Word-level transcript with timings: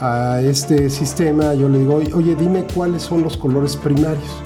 a 0.00 0.40
este 0.40 0.88
sistema, 0.88 1.54
yo 1.54 1.68
le 1.68 1.78
digo, 1.78 2.00
oye, 2.14 2.34
dime 2.34 2.66
cuáles 2.74 3.02
son 3.02 3.22
los 3.22 3.36
colores 3.36 3.76
primarios. 3.76 4.42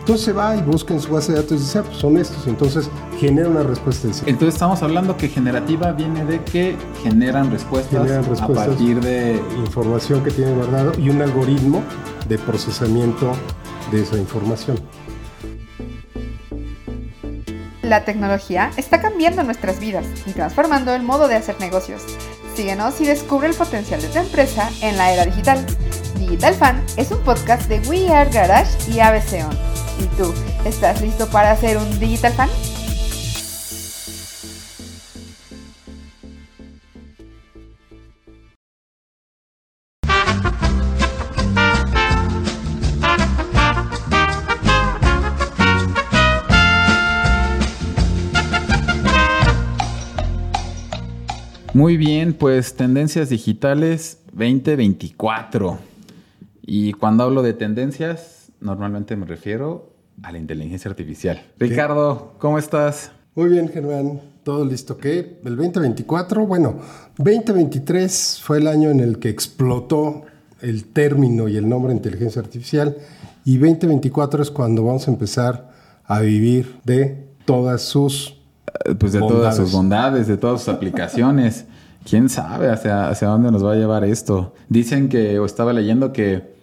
Entonces 0.00 0.26
se 0.26 0.32
va 0.32 0.54
y 0.54 0.60
busca 0.60 0.92
en 0.92 1.00
su 1.00 1.10
base 1.10 1.32
de 1.32 1.38
datos 1.38 1.52
y 1.52 1.60
dice, 1.60 1.78
ah, 1.78 1.82
pues 1.82 1.96
son 1.96 2.18
estos. 2.18 2.46
Entonces 2.46 2.90
genera 3.18 3.48
una 3.48 3.62
respuesta. 3.62 4.08
Entonces 4.26 4.54
estamos 4.54 4.82
hablando 4.82 5.16
que 5.16 5.28
generativa 5.28 5.92
viene 5.92 6.26
de 6.26 6.44
que 6.44 6.76
generan 7.02 7.50
respuestas, 7.50 8.42
a 8.42 8.48
partir 8.48 9.00
de 9.00 9.40
información 9.56 10.22
que 10.22 10.30
tiene 10.30 10.52
guardado 10.52 10.92
y 10.98 11.08
un 11.08 11.22
algoritmo 11.22 11.82
de 12.28 12.36
procesamiento 12.36 13.32
de 13.90 14.02
esa 14.02 14.18
información. 14.18 14.78
La 17.80 18.04
tecnología 18.04 18.72
está 18.76 19.00
cambiando 19.00 19.42
nuestras 19.42 19.80
vidas 19.80 20.04
y 20.26 20.32
transformando 20.32 20.94
el 20.94 21.02
modo 21.02 21.28
de 21.28 21.36
hacer 21.36 21.58
negocios. 21.60 22.02
Síguenos 22.54 23.00
y 23.00 23.06
descubre 23.06 23.48
el 23.48 23.54
potencial 23.54 24.00
de 24.00 24.08
tu 24.08 24.18
empresa 24.18 24.70
en 24.80 24.96
la 24.96 25.12
era 25.12 25.24
digital. 25.24 25.64
Digital 26.18 26.54
Fan 26.54 26.84
es 26.96 27.10
un 27.10 27.18
podcast 27.20 27.68
de 27.68 27.80
We 27.88 28.08
Are 28.12 28.30
Garage 28.30 28.70
y 28.90 29.00
ABC 29.00 29.44
On. 29.44 29.56
¿Y 29.98 30.06
tú, 30.16 30.32
estás 30.64 31.00
listo 31.00 31.26
para 31.28 31.56
ser 31.56 31.78
un 31.78 31.98
Digital 31.98 32.32
Fan? 32.32 32.48
Muy 51.74 51.96
bien, 51.96 52.34
pues 52.34 52.74
tendencias 52.76 53.30
digitales 53.30 54.18
2024. 54.32 55.76
Y 56.62 56.92
cuando 56.92 57.24
hablo 57.24 57.42
de 57.42 57.52
tendencias, 57.52 58.52
normalmente 58.60 59.16
me 59.16 59.26
refiero 59.26 59.92
a 60.22 60.30
la 60.30 60.38
inteligencia 60.38 60.88
artificial. 60.88 61.42
Ricardo, 61.58 62.34
¿cómo 62.38 62.60
estás? 62.60 63.10
Muy 63.34 63.48
bien, 63.48 63.68
Germán. 63.68 64.20
Todo 64.44 64.64
listo. 64.64 64.98
¿Qué? 64.98 65.40
El 65.44 65.56
2024, 65.56 66.46
bueno, 66.46 66.78
2023 67.18 68.40
fue 68.40 68.58
el 68.58 68.68
año 68.68 68.90
en 68.90 69.00
el 69.00 69.18
que 69.18 69.30
explotó 69.30 70.26
el 70.60 70.84
término 70.84 71.48
y 71.48 71.56
el 71.56 71.68
nombre 71.68 71.90
de 71.90 71.96
inteligencia 71.96 72.40
artificial. 72.40 72.96
Y 73.44 73.58
2024 73.58 74.44
es 74.44 74.50
cuando 74.52 74.84
vamos 74.84 75.08
a 75.08 75.10
empezar 75.10 75.72
a 76.04 76.20
vivir 76.20 76.76
de 76.84 77.26
todas 77.44 77.82
sus 77.82 78.33
pues 78.98 79.12
de 79.12 79.20
todas 79.20 79.56
sus 79.56 79.72
bondades, 79.72 80.26
de 80.26 80.36
todas 80.36 80.60
sus 80.60 80.74
aplicaciones. 80.74 81.66
¿Quién 82.08 82.28
sabe 82.28 82.70
hacia, 82.70 83.08
hacia 83.08 83.28
dónde 83.28 83.50
nos 83.50 83.64
va 83.64 83.72
a 83.72 83.76
llevar 83.76 84.04
esto? 84.04 84.54
Dicen 84.68 85.08
que, 85.08 85.38
o 85.38 85.46
estaba 85.46 85.72
leyendo 85.72 86.12
que 86.12 86.54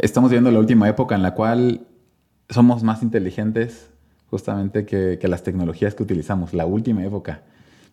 estamos 0.00 0.30
viviendo 0.30 0.50
la 0.50 0.58
última 0.58 0.88
época 0.88 1.14
en 1.14 1.22
la 1.22 1.34
cual 1.34 1.86
somos 2.48 2.82
más 2.82 3.02
inteligentes 3.02 3.88
justamente 4.30 4.84
que, 4.86 5.18
que 5.20 5.28
las 5.28 5.42
tecnologías 5.42 5.94
que 5.94 6.02
utilizamos. 6.02 6.54
La 6.54 6.66
última 6.66 7.04
época. 7.04 7.42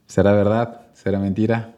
¿Será 0.08 0.32
verdad? 0.32 0.82
¿Será 0.94 1.20
mentira? 1.20 1.76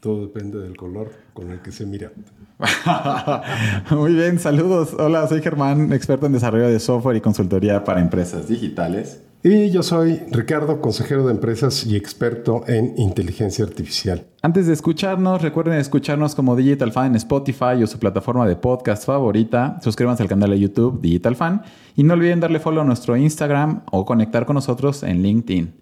Todo 0.00 0.22
depende 0.22 0.58
del 0.58 0.76
color 0.76 1.10
con 1.32 1.50
el 1.50 1.60
que 1.60 1.72
se 1.72 1.84
mira. 1.86 2.12
Muy 3.90 4.14
bien, 4.14 4.38
saludos. 4.38 4.94
Hola, 4.98 5.26
soy 5.28 5.42
Germán, 5.42 5.92
experto 5.92 6.26
en 6.26 6.32
desarrollo 6.32 6.68
de 6.68 6.78
software 6.78 7.16
y 7.16 7.20
consultoría 7.20 7.84
para 7.84 8.00
empresas 8.00 8.48
digitales. 8.48 9.22
Y 9.40 9.70
yo 9.70 9.84
soy 9.84 10.20
Ricardo, 10.32 10.80
consejero 10.80 11.24
de 11.24 11.30
empresas 11.30 11.86
y 11.86 11.94
experto 11.94 12.64
en 12.66 12.94
inteligencia 12.96 13.64
artificial. 13.64 14.26
Antes 14.42 14.66
de 14.66 14.72
escucharnos, 14.72 15.42
recuerden 15.42 15.74
escucharnos 15.74 16.34
como 16.34 16.56
Digital 16.56 16.90
Fan 16.90 17.06
en 17.06 17.16
Spotify 17.16 17.80
o 17.80 17.86
su 17.86 18.00
plataforma 18.00 18.48
de 18.48 18.56
podcast 18.56 19.06
favorita. 19.06 19.78
Suscríbanse 19.80 20.24
al 20.24 20.28
canal 20.28 20.50
de 20.50 20.58
YouTube 20.58 21.00
Digital 21.00 21.36
Fan 21.36 21.62
y 21.94 22.02
no 22.02 22.14
olviden 22.14 22.40
darle 22.40 22.58
follow 22.58 22.82
a 22.82 22.84
nuestro 22.84 23.16
Instagram 23.16 23.82
o 23.92 24.04
conectar 24.04 24.44
con 24.44 24.54
nosotros 24.54 25.04
en 25.04 25.22
LinkedIn. 25.22 25.72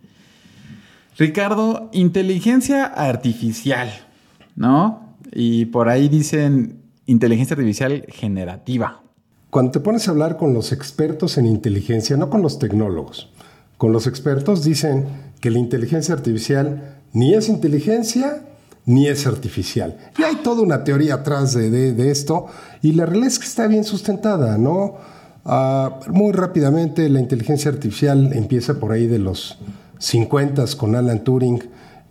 Ricardo, 1.17 1.88
inteligencia 1.94 2.84
artificial, 2.84 3.88
¿no? 4.55 5.17
Y 5.33 5.65
por 5.67 5.88
ahí 5.88 6.11
dicen 6.11 6.83
inteligencia 7.06 7.55
artificial 7.55 8.05
generativa. 8.11 9.00
Cuando 9.49 9.73
te 9.73 9.81
pones 9.81 10.06
a 10.06 10.11
hablar 10.11 10.37
con 10.37 10.53
los 10.53 10.73
expertos 10.73 11.38
en 11.38 11.47
inteligencia, 11.47 12.19
no 12.19 12.28
con 12.28 12.43
los 12.43 12.59
tecnólogos, 12.59 13.33
con 13.76 13.92
los 13.92 14.06
expertos 14.06 14.64
dicen 14.64 15.06
que 15.41 15.50
la 15.50 15.59
inteligencia 15.59 16.14
artificial 16.14 16.97
ni 17.12 17.34
es 17.34 17.48
inteligencia 17.48 18.42
ni 18.87 19.09
es 19.09 19.26
artificial. 19.26 19.97
Y 20.19 20.22
hay 20.22 20.37
toda 20.37 20.62
una 20.62 20.84
teoría 20.84 21.14
atrás 21.14 21.54
de, 21.54 22.10
esto 22.10 22.47
y 22.82 22.92
la 22.92 23.04
realidad 23.04 23.28
es 23.28 23.38
que 23.38 23.47
está 23.47 23.66
bien 23.66 23.84
sustentada, 23.84 24.56
¿no? 24.59 24.94
Ah, 25.44 26.00
muy 26.09 26.32
rápidamente 26.32 27.09
la 27.09 27.20
inteligencia 27.20 27.70
artificial 27.70 28.32
empieza 28.32 28.81
por 28.81 28.92
ahí 28.92 29.06
de 29.06 29.19
los 29.19 29.59
50 29.98 30.64
con 30.76 30.94
Alan 30.94 31.22
Turing. 31.25 31.62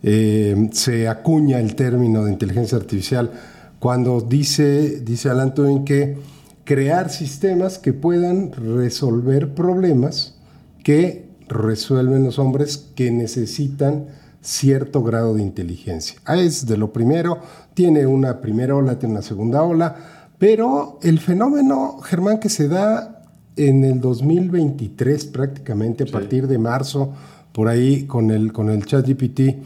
Eh, 0.02 0.68
se 0.72 1.08
acuña 1.08 1.58
el 1.58 1.74
término 1.74 2.24
de 2.24 2.32
inteligencia 2.32 2.78
artificial 2.78 3.32
cuando 3.78 4.20
dice, 4.20 5.00
dice 5.00 5.30
Alan 5.30 5.54
Turing 5.54 5.84
que 5.84 6.18
crear 6.64 7.10
sistemas 7.10 7.78
que 7.78 7.92
puedan 7.92 8.52
resolver 8.52 9.54
problemas 9.54 10.34
que 10.82 11.25
resuelven 11.48 12.24
los 12.24 12.38
hombres 12.38 12.90
que 12.94 13.10
necesitan 13.10 14.06
cierto 14.40 15.02
grado 15.02 15.34
de 15.34 15.42
inteligencia. 15.42 16.20
Ah, 16.24 16.36
es 16.36 16.66
de 16.66 16.76
lo 16.76 16.92
primero, 16.92 17.40
tiene 17.74 18.06
una 18.06 18.40
primera 18.40 18.76
ola, 18.76 18.98
tiene 18.98 19.14
una 19.14 19.22
segunda 19.22 19.62
ola, 19.62 19.96
pero 20.38 20.98
el 21.02 21.18
fenómeno, 21.18 21.98
Germán, 22.02 22.38
que 22.38 22.48
se 22.48 22.68
da 22.68 23.22
en 23.56 23.84
el 23.84 24.00
2023 24.00 25.26
prácticamente, 25.26 26.04
a 26.04 26.06
partir 26.06 26.46
de 26.46 26.58
marzo, 26.58 27.12
por 27.52 27.68
ahí 27.68 28.06
con 28.06 28.30
el, 28.30 28.52
con 28.52 28.70
el 28.70 28.84
chat 28.84 29.06
GPT 29.06 29.56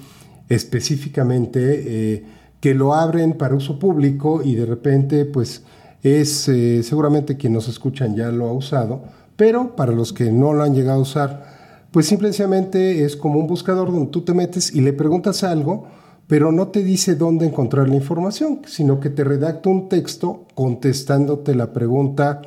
específicamente, 0.49 2.15
eh, 2.15 2.25
que 2.61 2.75
lo 2.75 2.95
abren 2.95 3.35
para 3.35 3.55
uso 3.55 3.79
público 3.79 4.43
y 4.45 4.55
de 4.55 4.67
repente 4.67 5.25
pues 5.25 5.63
es 6.03 6.49
eh, 6.49 6.83
seguramente 6.83 7.37
quien 7.37 7.53
nos 7.53 7.69
escuchan 7.69 8.15
ya 8.15 8.31
lo 8.31 8.49
ha 8.49 8.53
usado, 8.53 9.03
pero 9.37 9.75
para 9.77 9.93
los 9.93 10.13
que 10.13 10.31
no 10.31 10.53
lo 10.53 10.63
han 10.63 10.75
llegado 10.75 10.99
a 10.99 11.03
usar, 11.03 11.50
pues 11.91 12.07
simplemente 12.07 13.05
es 13.05 13.17
como 13.17 13.39
un 13.39 13.47
buscador 13.47 13.91
donde 13.91 14.11
tú 14.11 14.23
te 14.23 14.35
metes 14.35 14.75
y 14.75 14.81
le 14.81 14.93
preguntas 14.93 15.43
algo, 15.43 15.87
pero 16.27 16.53
no 16.53 16.69
te 16.69 16.85
dice 16.85 17.17
dónde 17.17 17.47
encontrar 17.47 17.89
la 17.89 17.97
información, 17.97 18.63
sino 18.67 19.01
que 19.01 19.11
te 19.11 19.25
redacta 19.25 19.69
un 19.69 19.89
texto 19.89 20.47
contestándote 20.55 21.55
la 21.55 21.73
pregunta 21.73 22.43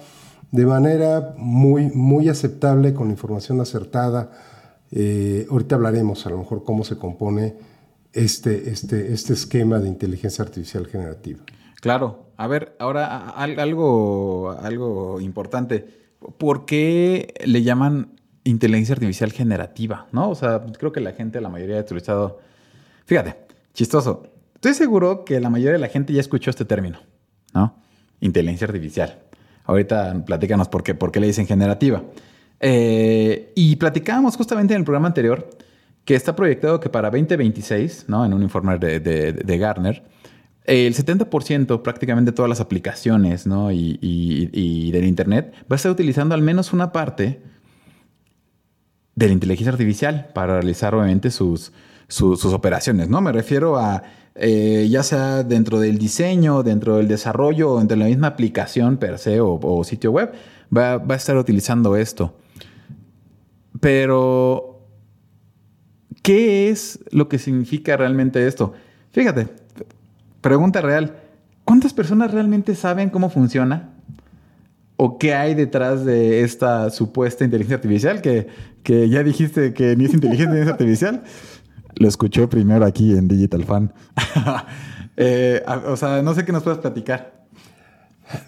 de 0.52 0.66
manera 0.66 1.34
muy, 1.38 1.90
muy 1.90 2.30
aceptable, 2.30 2.94
con 2.94 3.10
información 3.10 3.60
acertada. 3.60 4.32
Eh, 4.92 5.48
ahorita 5.50 5.76
hablaremos 5.76 6.26
a 6.26 6.30
lo 6.30 6.38
mejor 6.38 6.64
cómo 6.64 6.84
se 6.84 6.98
compone 6.98 7.56
este, 8.14 8.70
este, 8.70 9.12
este 9.12 9.34
esquema 9.34 9.80
de 9.80 9.90
inteligencia 9.90 10.44
artificial 10.44 10.86
generativa. 10.88 11.40
Claro. 11.82 12.24
A 12.38 12.48
ver, 12.48 12.76
ahora 12.80 13.30
algo, 13.30 14.52
algo 14.60 15.20
importante. 15.22 15.86
¿Por 16.38 16.66
qué 16.66 17.34
le 17.46 17.64
llaman 17.64 18.16
inteligencia 18.44 18.94
artificial 18.94 19.32
generativa, 19.32 20.08
¿no? 20.12 20.30
O 20.30 20.36
sea, 20.36 20.64
creo 20.78 20.92
que 20.92 21.00
la 21.00 21.14
gente, 21.14 21.42
la 21.42 21.50
mayoría 21.50 21.78
ha 21.78 21.82
utilizado... 21.82 22.40
Fíjate, 23.06 23.36
chistoso. 23.74 24.24
Estoy 24.56 24.74
seguro 24.74 25.26
que 25.26 25.40
la 25.40 25.50
mayoría 25.50 25.74
de 25.74 25.80
la 25.80 25.90
gente 25.90 26.14
ya 26.14 26.22
escuchó 26.22 26.50
este 26.50 26.66
término, 26.66 27.00
¿no? 27.54 27.76
Inteligencia 28.22 28.68
artificial. 28.68 29.20
Ahorita 29.66 30.24
platícanos 30.26 30.68
por 30.68 30.84
qué, 30.84 30.96
por 30.96 31.12
qué 31.12 31.20
le 31.20 31.28
dicen 31.28 31.48
generativa. 31.48 32.04
Eh, 32.60 33.52
y 33.56 33.76
platicábamos 33.76 34.38
justamente 34.38 34.74
en 34.74 34.80
el 34.80 34.86
programa 34.86 35.08
anterior 35.08 35.50
que 36.06 36.16
está 36.16 36.36
proyectado 36.36 36.80
que 36.80 36.90
para 36.90 37.10
2026, 37.10 38.06
¿no? 38.08 38.26
En 38.26 38.34
un 38.34 38.42
informe 38.42 38.78
de, 38.78 39.00
de, 39.00 39.58
Gartner, 39.58 40.04
el 40.66 40.94
70% 40.96 41.82
prácticamente 41.82 42.32
de 42.32 42.36
todas 42.36 42.50
las 42.50 42.62
aplicaciones 42.62 43.46
¿no? 43.46 43.72
y, 43.72 44.00
y, 44.02 44.92
del 44.92 45.06
Internet 45.06 45.54
va 45.70 45.74
a 45.74 45.76
estar 45.76 45.92
utilizando 45.92 46.36
al 46.36 46.42
menos 46.42 46.72
una 46.72 46.92
parte 46.92 47.42
de 49.16 49.28
la 49.28 49.34
inteligencia 49.34 49.72
artificial 49.72 50.30
para 50.34 50.56
realizar 50.56 50.96
obviamente 50.96 51.32
sus, 51.32 51.72
operaciones, 52.46 53.10
¿no? 53.10 53.22
Me 53.22 53.32
refiero 53.32 53.78
a 53.78 54.04
eh, 54.36 54.88
ya 54.90 55.04
sea 55.04 55.44
dentro 55.44 55.80
del 55.80 56.00
diseño, 56.00 56.64
dentro 56.64 56.98
del 56.98 57.08
desarrollo 57.08 57.72
o 57.72 57.78
dentro 57.78 57.96
de 57.96 58.04
la 58.04 58.10
misma 58.10 58.28
aplicación 58.28 58.98
per 58.98 59.20
se 59.20 59.40
o, 59.40 59.84
sitio 59.84 60.12
web, 60.12 60.34
va, 60.76 60.98
va, 60.98 61.14
a 61.14 61.18
estar 61.18 61.38
utilizando 61.38 61.96
esto. 61.96 62.36
Pero, 63.80 64.88
¿qué 66.24 66.70
es 66.70 67.00
lo 67.12 67.30
que 67.30 67.38
significa 67.38 67.96
realmente 67.96 68.48
esto? 68.48 68.74
Fíjate, 69.12 69.50
pregunta 70.42 70.82
real, 70.82 71.16
¿cuántas 71.64 71.94
personas 71.94 72.32
realmente 72.32 72.74
saben 72.74 73.10
cómo 73.10 73.30
funciona? 73.30 73.94
O 74.98 75.18
qué 75.18 75.34
hay 75.34 75.56
detrás 75.56 76.06
de 76.06 76.42
esta 76.42 76.90
supuesta 76.90 77.44
inteligencia 77.44 77.78
artificial 77.78 78.22
que, 78.22 78.48
que 78.84 79.10
ya 79.10 79.24
dijiste 79.24 79.74
que 79.74 79.96
ni 79.96 80.06
es 80.06 80.14
inteligencia 80.14 80.54
ni 80.54 80.62
es 80.62 80.68
artificial. 80.68 81.24
Lo 81.96 82.08
escuché 82.08 82.48
primero 82.48 82.86
aquí 82.86 83.12
en 83.12 83.28
Digital 83.28 83.64
Fan. 83.64 83.94
Eh, 85.16 85.62
o 85.86 85.96
sea, 85.96 86.24
no 86.24 86.34
sé 86.34 86.44
qué 86.44 86.52
nos 86.52 86.64
puedas 86.64 86.80
platicar. 86.80 87.46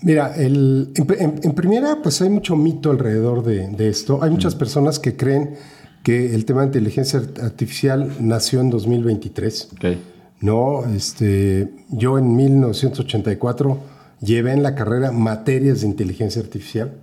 Mira, 0.01 0.35
el, 0.35 0.93
en, 0.95 1.53
primera, 1.53 2.01
pues 2.01 2.21
hay 2.23 2.29
mucho 2.29 2.55
mito 2.55 2.89
alrededor 2.89 3.43
de, 3.43 3.87
esto. 3.87 4.23
Hay 4.23 4.31
muchas 4.31 4.55
personas 4.55 4.97
que 4.97 5.15
creen 5.15 5.57
que 6.01 6.33
el 6.33 6.43
tema 6.45 6.61
de 6.61 6.67
inteligencia 6.67 7.21
artificial 7.43 8.11
nació 8.19 8.61
en 8.61 8.71
2023. 8.71 9.69
Okay. 9.73 10.01
No, 10.41 10.85
este, 10.85 11.71
yo 11.89 12.17
en 12.17 12.35
1984 12.35 13.79
llevé 14.25 14.51
en 14.51 14.63
la 14.63 14.75
carrera 14.75 15.11
materias 15.11 15.81
de 15.81 15.87
inteligencia 15.87 16.41
artificial. 16.41 16.93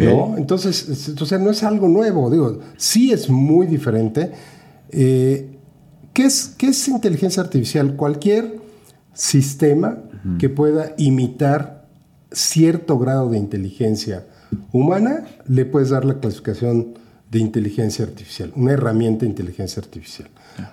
¿no? 0.00 0.36
Entonces, 0.36 1.08
entonces, 1.08 1.40
no 1.40 1.50
es 1.50 1.62
algo 1.62 1.88
nuevo, 1.88 2.30
digo, 2.30 2.60
sí 2.76 3.12
es 3.12 3.30
muy 3.30 3.66
diferente. 3.66 4.32
Eh, 4.90 5.58
¿qué, 6.12 6.24
es, 6.26 6.54
¿Qué 6.58 6.68
es 6.68 6.88
inteligencia 6.88 7.42
artificial? 7.42 7.96
Cualquier 7.96 8.60
sistema 9.14 9.98
que 10.38 10.48
pueda 10.48 10.94
imitar 10.98 11.86
cierto 12.30 12.98
grado 12.98 13.30
de 13.30 13.38
inteligencia 13.38 14.26
humana, 14.72 15.24
le 15.46 15.64
puedes 15.64 15.90
dar 15.90 16.04
la 16.04 16.20
clasificación 16.20 16.94
de 17.30 17.38
inteligencia 17.38 18.04
artificial, 18.04 18.52
una 18.56 18.72
herramienta 18.72 19.24
de 19.24 19.30
inteligencia 19.30 19.82
artificial. 19.82 20.28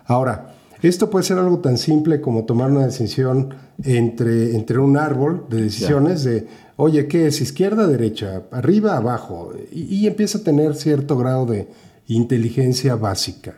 Ahora, 0.05 0.53
esto 0.87 1.09
puede 1.09 1.25
ser 1.25 1.37
algo 1.37 1.59
tan 1.59 1.77
simple 1.77 2.21
como 2.21 2.45
tomar 2.45 2.71
una 2.71 2.85
decisión 2.85 3.55
entre, 3.83 4.55
entre 4.55 4.79
un 4.79 4.97
árbol 4.97 5.45
de 5.49 5.63
decisiones 5.63 6.23
de, 6.23 6.47
oye, 6.75 7.07
¿qué 7.07 7.27
es? 7.27 7.41
Izquierda, 7.41 7.87
derecha, 7.87 8.43
arriba, 8.51 8.97
abajo, 8.97 9.53
y, 9.71 10.05
empieza 10.07 10.39
a 10.39 10.43
tener 10.43 10.75
cierto 10.75 11.17
grado 11.17 11.45
de 11.45 11.67
inteligencia 12.07 12.95
básica. 12.95 13.55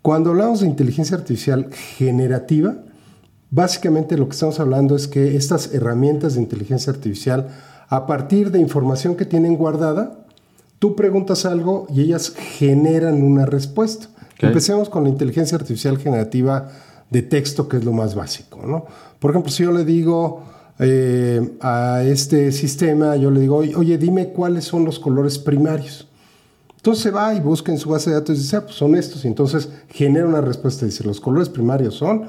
Cuando 0.00 0.30
hablamos 0.30 0.60
de 0.60 0.66
inteligencia 0.66 1.16
artificial 1.16 1.70
generativa, 1.72 2.76
básicamente 3.50 4.16
lo 4.16 4.26
que 4.26 4.32
estamos 4.32 4.58
hablando 4.58 4.96
es 4.96 5.06
que 5.06 5.36
estas 5.36 5.72
herramientas 5.74 6.34
de 6.34 6.40
inteligencia 6.40 6.92
artificial, 6.92 7.48
a 7.88 8.06
partir 8.06 8.50
de 8.50 8.58
información 8.58 9.16
que 9.16 9.26
tienen 9.26 9.56
guardada, 9.56 10.24
tú 10.78 10.96
preguntas 10.96 11.44
algo 11.44 11.86
y 11.92 12.00
ellas 12.00 12.32
generan 12.34 13.22
una 13.22 13.46
respuesta. 13.46 14.08
Empecemos 14.42 14.88
con 14.88 15.04
la 15.04 15.10
inteligencia 15.10 15.56
artificial 15.56 15.98
generativa 15.98 16.70
de 17.10 17.22
texto, 17.22 17.68
que 17.68 17.76
es 17.76 17.84
lo 17.84 17.92
más 17.92 18.14
básico. 18.14 18.60
¿no? 18.66 18.86
Por 19.18 19.30
ejemplo, 19.30 19.52
si 19.52 19.62
yo 19.62 19.72
le 19.72 19.84
digo 19.84 20.42
eh, 20.78 21.56
a 21.60 22.02
este 22.04 22.50
sistema, 22.52 23.16
yo 23.16 23.30
le 23.30 23.40
digo, 23.40 23.58
oye, 23.58 23.98
dime 23.98 24.28
cuáles 24.28 24.64
son 24.64 24.84
los 24.84 24.98
colores 24.98 25.38
primarios. 25.38 26.08
Entonces 26.76 27.04
se 27.04 27.10
va 27.10 27.34
y 27.34 27.40
busca 27.40 27.70
en 27.70 27.78
su 27.78 27.90
base 27.90 28.10
de 28.10 28.16
datos 28.16 28.36
y 28.36 28.40
dice, 28.40 28.56
ah, 28.56 28.62
pues 28.64 28.74
son 28.74 28.96
estos. 28.96 29.24
Y 29.24 29.28
entonces 29.28 29.68
genera 29.88 30.26
una 30.26 30.40
respuesta. 30.40 30.84
Dice, 30.84 31.04
los 31.04 31.20
colores 31.20 31.48
primarios 31.48 31.94
son 31.94 32.24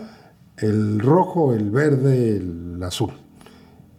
el 0.58 1.00
rojo, 1.00 1.54
el 1.54 1.72
verde, 1.72 2.38
el 2.38 2.84
azul. 2.84 3.14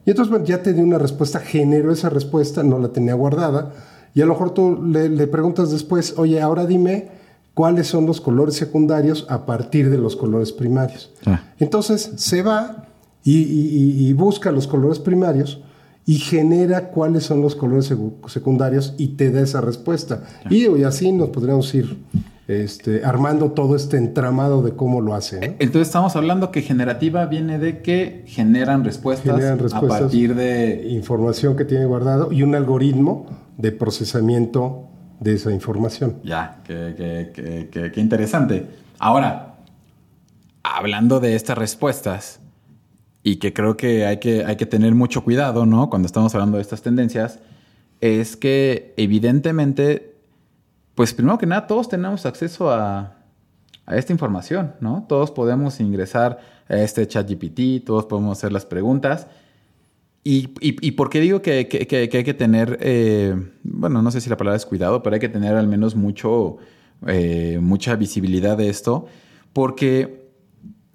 Y 0.07 0.11
entonces 0.11 0.31
bueno, 0.31 0.45
ya 0.45 0.63
te 0.63 0.73
dio 0.75 0.85
una 0.85 0.99
respuesta, 0.99 1.41
generó 1.41 1.91
esa 1.91 2.11
respuesta, 2.11 2.63
no 2.63 2.79
la 2.79 2.89
tenía 2.89 3.15
guardada. 3.15 3.73
Y 4.15 4.21
a 4.21 4.27
lo 4.27 4.35
mejor 4.35 4.53
tú 4.53 4.81
le, 4.85 5.09
le 5.09 5.27
preguntas 5.27 5.73
después, 5.73 6.15
oye, 6.19 6.41
ahora 6.41 6.67
dime 6.67 7.09
cuáles 7.55 7.87
son 7.87 8.05
los 8.05 8.21
colores 8.21 8.57
secundarios 8.57 9.27
a 9.29 9.47
partir 9.47 9.89
de 9.89 9.99
los 9.99 10.17
colores 10.17 10.53
primarios. 10.53 11.11
Ah. 11.25 11.43
Entonces 11.59 12.13
se 12.17 12.43
va 12.43 12.89
y, 13.25 14.13
busca 14.13 14.53
los 14.53 14.67
colores 14.67 14.99
primarios 14.99 15.61
y 16.05 16.17
genera 16.17 16.91
cuáles 16.91 17.25
son 17.25 17.41
los 17.41 17.55
colores 17.55 17.91
secundarios 18.27 18.95
y 18.99 19.09
te 19.09 19.31
da 19.31 19.41
esa 19.41 19.61
respuesta. 19.61 20.25
Ah. 20.45 20.49
Y, 20.51 20.83
así 20.83 21.13
nos 21.13 21.31
podríamos 21.31 21.73
ir 21.75 21.97
este, 22.47 23.05
armando 23.05 23.53
todo 23.53 23.77
este 23.77 23.97
entramado 23.97 24.61
de 24.63 24.73
cómo 24.73 25.01
lo 25.01 25.15
hace. 25.15 25.57
Entonces 25.59 25.89
estamos 25.89 26.15
hablando 26.17 26.51
que 26.51 26.61
generativa 26.61 27.25
viene 27.27 27.59
de 27.59 27.81
que 27.81 28.25
generan 28.27 28.85
respuestas, 28.85 29.73
a 29.73 29.81
partir 29.81 30.35
de 30.35 30.89
información 30.91 31.57
que 31.57 31.65
tiene 31.65 31.87
guardado 31.87 32.33
y 32.33 32.43
un 32.43 32.55
algoritmo 32.55 33.27
de 33.57 33.73
procesamiento 33.73 34.91
de 35.21 35.35
esa 35.35 35.53
información. 35.53 36.21
Ya, 36.25 36.61
qué, 36.65 37.93
interesante. 37.97 38.67
Ahora, 38.99 39.57
hablando 40.63 41.21
de 41.21 41.35
estas 41.35 41.59
respuestas, 41.59 42.41
y 43.23 43.37
que 43.37 43.53
creo 43.53 43.77
que 43.77 44.07
hay, 44.07 44.19
que 44.19 44.45
hay 44.45 44.57
que 44.57 44.67
tener 44.67 44.95
mucho 44.95 45.25
cuidado, 45.25 45.65
¿no? 45.65 45.89
Cuando 45.89 46.07
estamos 46.07 46.35
hablando 46.35 46.59
de 46.59 46.63
estas 46.63 46.83
tendencias, 46.83 47.39
es 48.01 48.37
que 48.37 48.93
evidentemente, 48.97 50.17
pues 50.95 51.15
primero 51.15 51.39
que 51.39 51.47
nada, 51.47 51.67
todos 51.67 51.89
tenemos 51.89 52.27
acceso 52.27 52.71
a, 52.71 53.17
a 53.87 53.97
esta 53.97 54.13
información, 54.13 54.75
¿no? 54.81 55.07
Todos 55.09 55.31
podemos 55.31 55.81
ingresar 55.81 56.39
a 56.69 56.77
este 56.77 57.07
chat 57.09 57.29
GPT, 57.29 57.85
todos 57.85 58.05
podemos 58.05 58.39
hacer 58.39 58.53
las 58.53 58.67
preguntas 58.67 59.27
y, 60.27 60.55
y, 60.59 60.93
por 60.93 61.11
qué 61.11 61.21
digo 61.21 61.43
que, 61.43 61.69
que, 61.69 62.09
hay 62.11 62.25
que 62.25 62.33
tener, 62.33 62.79
eh, 62.81 63.37
bueno, 63.63 64.01
no 64.01 64.11
sé 64.11 64.23
si 64.23 64.31
la 64.31 64.39
palabra 64.39 64.57
es 64.57 64.65
cuidado, 64.65 65.03
pero 65.03 65.13
hay 65.13 65.21
que 65.21 65.29
tener 65.29 65.55
al 65.55 65.69
menos 65.69 65.97
mucho, 65.97 66.57
eh, 67.07 67.59
mucha 67.61 67.95
visibilidad 67.97 68.57
de 68.57 68.71
esto, 68.71 69.05
porque, 69.53 70.31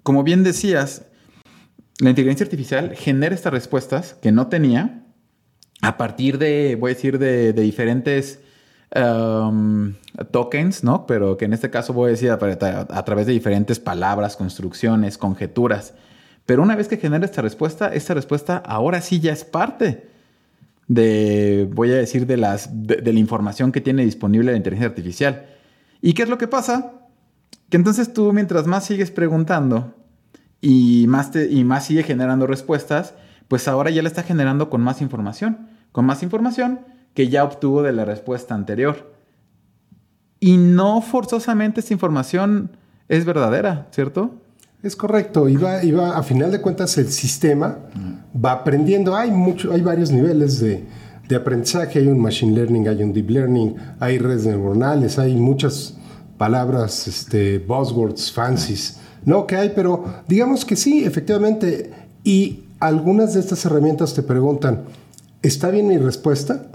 como 0.02 0.24
bien 0.24 0.44
decías, 0.44 1.06
la 2.00 2.10
inteligencia 2.10 2.44
artificial 2.44 2.96
genera 2.96 3.36
estas 3.36 3.54
respuestas 3.54 4.16
que 4.16 4.32
no 4.32 4.48
tenía 4.48 5.06
a 5.84 5.96
partir 5.98 6.40
de, 6.40 6.76
voy 6.80 6.92
a 6.92 6.96
decir, 6.96 7.20
de, 7.20 7.54
diferentes 7.54 8.40
um, 8.96 9.94
tokens, 10.32 10.84
¿no? 10.84 11.06
Pero 11.06 11.38
que 11.38 11.46
en 11.46 11.54
este 11.54 11.70
caso 11.70 11.94
voy 11.94 12.08
a 12.08 12.12
decir 12.12 12.32
a 12.32 13.06
través 13.06 13.28
de 13.28 13.34
diferentes 13.34 13.80
palabras, 13.80 14.36
construcciones, 14.36 15.20
conjeturas. 15.20 15.94
Pero 16.50 16.64
una 16.64 16.76
vez 16.76 16.88
que 16.88 16.98
genera 16.98 17.26
esta 17.26 17.44
respuesta, 17.44 17.94
esta 17.94 18.16
respuesta 18.16 18.58
ahora 18.58 19.02
sí 19.02 19.20
ya 19.20 19.32
es 19.32 19.46
parte 19.46 20.10
de, 20.88 21.70
voy 21.72 21.92
a 21.92 21.98
decir, 21.98 22.26
de, 22.26 22.38
las, 22.38 22.72
de, 22.88 23.14
la 23.14 23.20
información 23.20 23.72
que 23.72 23.82
tiene 23.82 24.04
disponible 24.04 24.50
la 24.50 24.58
inteligencia 24.58 24.90
artificial. 24.90 25.46
¿Y 26.02 26.14
qué 26.14 26.24
es 26.24 26.30
lo 26.30 26.40
que 26.40 26.48
pasa? 26.48 26.94
Que 27.70 27.78
entonces 27.78 28.14
tú 28.14 28.34
mientras 28.34 28.66
más 28.66 28.84
sigues 28.84 29.12
preguntando 29.12 29.94
y 30.60 31.06
más, 31.08 31.30
y 31.36 31.64
más 31.66 31.86
sigue 31.86 32.02
generando 32.02 32.48
respuestas, 32.48 33.14
pues 33.48 33.68
ahora 33.68 33.92
ya 33.92 34.02
le 34.02 34.08
está 34.08 34.24
generando 34.24 34.72
con 34.72 34.82
más 34.82 35.04
información, 35.04 35.70
con 35.92 36.06
más 36.06 36.24
información 36.24 36.80
que 37.14 37.30
ya 37.30 37.44
obtuvo 37.44 37.84
de 37.84 37.92
la 37.92 38.06
respuesta 38.06 38.56
anterior. 38.56 39.14
Y 40.40 40.58
no 40.58 41.04
forzosamente 41.04 41.82
esta 41.82 41.94
información 41.94 42.72
es 43.08 43.24
verdadera, 43.24 43.88
¿cierto? 43.92 44.34
Es 44.82 44.96
correcto, 44.96 45.50
iba, 45.50 45.84
iba, 45.84 46.18
a 46.18 46.24
final 46.24 46.52
de 46.52 46.62
cuentas 46.62 46.98
el 46.98 47.10
sistema 47.12 47.80
va 48.34 48.54
aprendiendo, 48.54 49.14
hay, 49.14 49.30
mucho, 49.30 49.74
hay 49.74 49.82
varios 49.82 50.10
niveles 50.10 50.62
de, 50.62 50.86
aprendizaje, 51.36 52.00
hay 52.00 52.08
un 52.08 52.18
machine 52.18 52.56
learning, 52.56 52.88
hay 52.88 53.04
un 53.04 53.12
deep 53.12 53.30
learning, 53.30 53.76
hay 54.00 54.20
redes 54.20 54.46
neuronales, 54.46 55.20
hay 55.20 55.36
muchas 55.36 55.96
palabras, 56.38 57.10
este, 57.10 57.60
buzzwords, 57.60 58.32
fancies, 58.32 59.02
¿no? 59.26 59.46
Que 59.46 59.58
hay, 59.58 59.74
pero 59.76 60.06
digamos 60.30 60.64
que 60.64 60.78
sí, 60.78 61.04
efectivamente, 61.04 61.92
y 62.24 62.64
algunas 62.80 63.34
de 63.34 63.42
estas 63.42 63.66
herramientas 63.66 64.14
te 64.14 64.24
preguntan, 64.24 64.86
¿está 65.42 65.72
bien 65.72 65.90
mi 65.90 65.98
respuesta? 65.98 66.68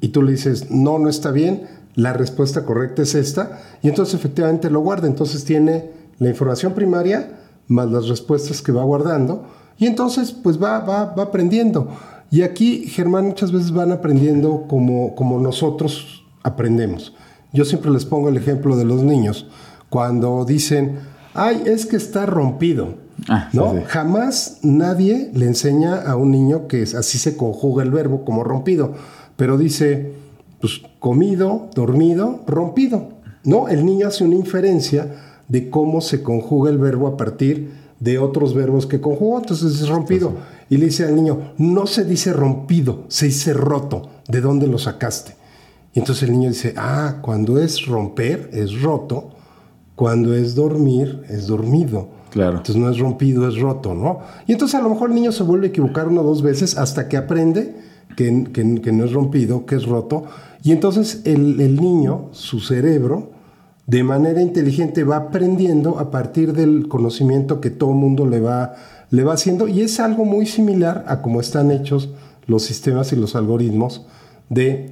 Y 0.00 0.08
tú 0.08 0.22
le 0.22 0.32
dices, 0.32 0.68
no, 0.72 0.98
no 0.98 1.08
está 1.08 1.30
bien, 1.30 1.68
la 1.94 2.12
respuesta 2.12 2.64
correcta 2.64 3.02
es 3.02 3.14
esta, 3.14 3.60
y 3.82 3.88
entonces 3.88 4.16
efectivamente 4.16 4.68
lo 4.68 4.80
guarda, 4.80 5.06
entonces 5.06 5.44
tiene 5.44 5.90
la 6.18 6.28
información 6.28 6.74
primaria, 6.74 7.38
más 7.68 7.90
las 7.90 8.08
respuestas 8.08 8.62
que 8.62 8.72
va 8.72 8.84
guardando, 8.84 9.44
y 9.78 9.86
entonces 9.86 10.32
pues 10.32 10.62
va, 10.62 10.80
va, 10.80 11.14
va 11.14 11.24
aprendiendo. 11.24 11.88
Y 12.30 12.42
aquí, 12.42 12.86
Germán, 12.86 13.26
muchas 13.26 13.52
veces 13.52 13.72
van 13.72 13.92
aprendiendo 13.92 14.64
como, 14.68 15.14
como 15.14 15.38
nosotros 15.38 16.24
aprendemos. 16.42 17.14
Yo 17.52 17.64
siempre 17.64 17.90
les 17.90 18.06
pongo 18.06 18.28
el 18.30 18.36
ejemplo 18.36 18.76
de 18.76 18.84
los 18.84 19.02
niños, 19.02 19.46
cuando 19.90 20.44
dicen, 20.46 21.00
ay, 21.34 21.62
es 21.66 21.84
que 21.84 21.96
está 21.96 22.24
rompido. 22.24 22.94
Ah, 23.28 23.50
¿no? 23.52 23.74
Jamás 23.86 24.58
nadie 24.62 25.30
le 25.34 25.46
enseña 25.46 26.00
a 26.00 26.16
un 26.16 26.30
niño 26.30 26.66
que 26.66 26.82
así 26.82 27.18
se 27.18 27.36
conjuga 27.36 27.82
el 27.82 27.90
verbo 27.90 28.24
como 28.24 28.42
rompido, 28.42 28.94
pero 29.36 29.58
dice, 29.58 30.14
pues 30.60 30.80
comido, 30.98 31.68
dormido, 31.74 32.40
rompido. 32.46 33.10
No, 33.44 33.68
el 33.68 33.84
niño 33.84 34.08
hace 34.08 34.24
una 34.24 34.36
inferencia 34.36 35.08
de 35.48 35.70
cómo 35.70 36.00
se 36.00 36.22
conjuga 36.22 36.70
el 36.70 36.78
verbo 36.78 37.06
a 37.06 37.16
partir 37.16 37.82
de 38.00 38.18
otros 38.18 38.54
verbos 38.54 38.86
que 38.86 39.00
conjugó. 39.00 39.38
Entonces 39.38 39.80
es 39.80 39.88
rompido. 39.88 40.32
Y 40.68 40.76
le 40.76 40.86
dice 40.86 41.04
al 41.04 41.14
niño, 41.14 41.52
no 41.58 41.86
se 41.86 42.04
dice 42.04 42.32
rompido, 42.32 43.04
se 43.08 43.26
dice 43.26 43.52
roto. 43.52 44.08
¿De 44.28 44.40
dónde 44.40 44.66
lo 44.66 44.78
sacaste? 44.78 45.36
Y 45.94 45.98
entonces 45.98 46.28
el 46.28 46.32
niño 46.32 46.48
dice, 46.48 46.74
ah, 46.76 47.18
cuando 47.22 47.58
es 47.58 47.86
romper, 47.86 48.50
es 48.52 48.80
roto. 48.80 49.30
Cuando 49.94 50.34
es 50.34 50.54
dormir, 50.54 51.22
es 51.28 51.46
dormido. 51.46 52.08
Claro. 52.30 52.56
Entonces 52.56 52.76
no 52.76 52.90
es 52.90 52.98
rompido, 52.98 53.46
es 53.46 53.58
roto, 53.60 53.94
¿no? 53.94 54.20
Y 54.46 54.52
entonces 54.52 54.74
a 54.74 54.82
lo 54.82 54.88
mejor 54.88 55.10
el 55.10 55.14
niño 55.14 55.32
se 55.32 55.42
vuelve 55.42 55.66
a 55.66 55.68
equivocar 55.68 56.08
una 56.08 56.22
o 56.22 56.24
dos 56.24 56.42
veces 56.42 56.78
hasta 56.78 57.06
que 57.08 57.18
aprende 57.18 57.76
que, 58.16 58.44
que, 58.52 58.92
no 58.92 59.04
es 59.04 59.12
rompido, 59.12 59.66
que 59.66 59.76
es 59.76 59.84
roto. 59.84 60.24
Y 60.62 60.72
entonces 60.72 61.20
el, 61.24 61.60
el 61.60 61.80
niño, 61.80 62.28
su 62.32 62.60
cerebro, 62.60 63.30
de 63.86 64.04
manera 64.04 64.40
inteligente 64.40 65.04
va 65.04 65.16
aprendiendo 65.16 65.98
a 65.98 66.10
partir 66.10 66.52
del 66.52 66.88
conocimiento 66.88 67.60
que 67.60 67.70
todo 67.70 67.92
mundo 67.92 68.26
le 68.26 68.40
va, 68.40 68.74
le 69.10 69.24
va 69.24 69.34
haciendo 69.34 69.68
y 69.68 69.80
es 69.80 69.98
algo 70.00 70.24
muy 70.24 70.46
similar 70.46 71.04
a 71.08 71.20
cómo 71.20 71.40
están 71.40 71.70
hechos 71.70 72.10
los 72.46 72.62
sistemas 72.62 73.12
y 73.12 73.16
los 73.16 73.34
algoritmos 73.34 74.06
de 74.48 74.90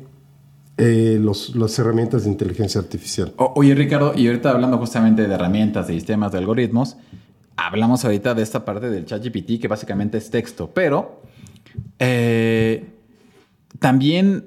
eh, 0.77 1.19
los, 1.21 1.55
las 1.55 1.79
herramientas 1.79 2.25
de 2.25 2.31
inteligencia 2.31 2.81
artificial. 2.81 3.33
oye, 3.37 3.75
Ricardo, 3.75 4.15
y 4.17 4.27
ahorita 4.27 4.51
hablando 4.51 4.79
justamente 4.79 5.27
de 5.27 5.35
herramientas, 5.35 5.87
de 5.87 5.95
sistemas, 5.95 6.33
de 6.33 6.39
algoritmos, 6.39 6.97
hablamos 7.57 8.05
ahorita 8.05 8.35
de 8.35 8.43
esta 8.43 8.65
parte 8.65 8.89
del 8.89 9.05
ChatGPT 9.05 9.61
que 9.61 9.69
básicamente 9.69 10.19
es 10.19 10.31
texto, 10.31 10.71
pero 10.73 11.23
eh, 11.99 12.87
también 13.79 14.47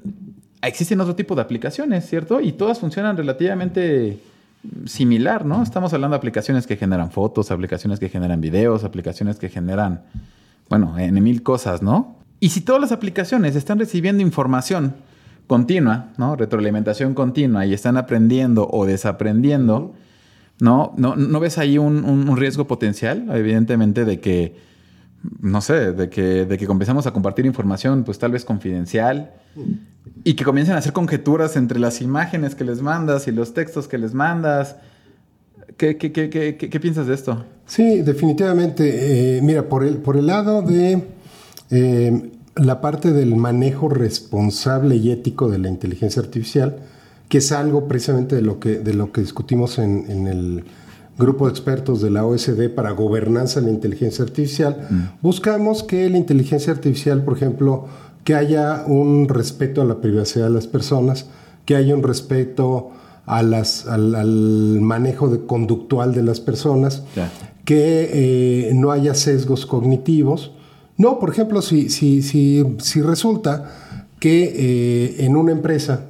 existen 0.61 0.99
otro 1.01 1.15
tipo 1.15 1.35
de 1.35 1.41
aplicaciones, 1.43 2.07
¿cierto? 2.07 2.41
Y 2.41 2.53
todas 2.53 2.79
funcionan 2.79 3.15
relativamente 3.15 4.19
similar, 4.85 5.45
¿no? 5.45 5.61
Estamos 5.61 5.93
hablando 5.93 6.15
de 6.15 6.17
aplicaciones 6.17 6.67
que 6.67 6.77
generan 6.77 7.11
fotos, 7.11 7.51
aplicaciones 7.51 7.99
que 7.99 8.09
generan 8.09 8.41
videos, 8.41 8.83
aplicaciones 8.83 9.37
que 9.37 9.49
generan, 9.49 10.03
bueno, 10.69 10.97
en 10.97 11.21
mil 11.23 11.43
cosas, 11.43 11.81
¿no? 11.81 12.15
Y 12.39 12.49
si 12.49 12.61
todas 12.61 12.81
las 12.81 12.91
aplicaciones 12.91 13.55
están 13.55 13.79
recibiendo 13.79 14.21
información 14.21 14.95
continua, 15.47 16.09
¿no? 16.17 16.35
Retroalimentación 16.35 17.13
continua 17.13 17.65
y 17.65 17.73
están 17.73 17.97
aprendiendo 17.97 18.67
o 18.69 18.85
desaprendiendo, 18.85 19.93
¿no? 20.59 20.93
¿No, 20.97 21.15
no 21.15 21.39
ves 21.39 21.57
ahí 21.57 21.77
un, 21.77 22.35
riesgo 22.37 22.67
potencial, 22.67 23.27
evidentemente, 23.31 24.05
de 24.05 24.19
que, 24.19 24.72
no 25.39 25.61
sé, 25.61 25.93
de 25.93 26.09
que, 26.09 26.45
de 26.45 26.57
que 26.57 26.67
comenzamos 26.67 27.07
a 27.07 27.11
compartir 27.11 27.45
información, 27.45 28.03
pues 28.03 28.19
tal 28.19 28.31
vez 28.31 28.45
confidencial, 28.45 29.31
y 30.23 30.33
que 30.33 30.43
comiencen 30.43 30.75
a 30.75 30.79
hacer 30.79 30.93
conjeturas 30.93 31.55
entre 31.55 31.79
las 31.79 32.01
imágenes 32.01 32.55
que 32.55 32.63
les 32.63 32.81
mandas 32.81 33.27
y 33.27 33.31
los 33.31 33.53
textos 33.53 33.87
que 33.87 33.97
les 33.97 34.13
mandas. 34.13 34.75
¿Qué, 35.77 35.97
qué, 35.97 36.11
qué, 36.11 36.29
qué 36.57 36.79
piensas 36.79 37.07
de 37.07 37.13
esto? 37.13 37.45
Sí, 37.65 38.01
definitivamente. 38.01 39.37
Eh, 39.37 39.41
mira, 39.41 39.69
por 39.69 39.83
el, 39.83 39.97
por 39.97 40.17
el 40.17 40.27
lado 40.27 40.61
de 40.61 41.03
eh, 41.71 42.31
la 42.55 42.81
parte 42.81 43.11
del 43.11 43.35
manejo 43.35 43.89
responsable 43.89 44.95
y 44.95 45.11
ético 45.11 45.49
de 45.49 45.57
la 45.57 45.69
inteligencia 45.69 46.21
artificial, 46.21 46.77
que 47.29 47.39
es 47.39 47.51
algo 47.51 47.87
precisamente 47.87 48.35
de 48.35 48.41
lo 48.41 48.59
que, 48.59 48.77
de 48.79 48.93
lo 48.93 49.11
que 49.11 49.21
discutimos 49.21 49.79
en, 49.79 50.05
en 50.09 50.27
el 50.27 50.63
grupo 51.17 51.45
de 51.45 51.51
expertos 51.51 52.01
de 52.01 52.09
la 52.09 52.25
OSD 52.25 52.69
para 52.69 52.91
gobernanza 52.91 53.59
de 53.59 53.67
la 53.67 53.71
inteligencia 53.71 54.23
artificial, 54.23 54.87
mm. 54.89 55.01
buscamos 55.21 55.83
que 55.83 56.09
la 56.09 56.17
inteligencia 56.17 56.73
artificial, 56.73 57.23
por 57.23 57.37
ejemplo, 57.37 57.85
que 58.23 58.35
haya 58.35 58.83
un 58.87 59.27
respeto 59.27 59.81
a 59.81 59.85
la 59.85 60.01
privacidad 60.01 60.45
de 60.45 60.53
las 60.53 60.67
personas, 60.67 61.27
que 61.65 61.75
haya 61.75 61.95
un 61.95 62.03
respeto 62.03 62.91
a 63.25 63.43
las, 63.43 63.87
al, 63.87 64.81
manejo 64.81 65.29
de 65.29 65.45
conductual 65.45 66.13
de 66.13 66.23
las 66.23 66.39
personas, 66.39 67.03
que 67.65 68.09
eh, 68.69 68.73
no 68.73 68.91
haya 68.91 69.13
sesgos 69.13 69.65
cognitivos. 69.65 70.51
No, 70.97 71.19
por 71.19 71.29
ejemplo, 71.29 71.61
si, 71.61 71.89
si, 71.89 72.21
si, 72.21 72.63
si 72.79 73.01
resulta 73.01 73.71
que 74.19 74.43
eh, 74.55 75.25
en 75.25 75.35
una 75.35 75.51
empresa, 75.51 76.05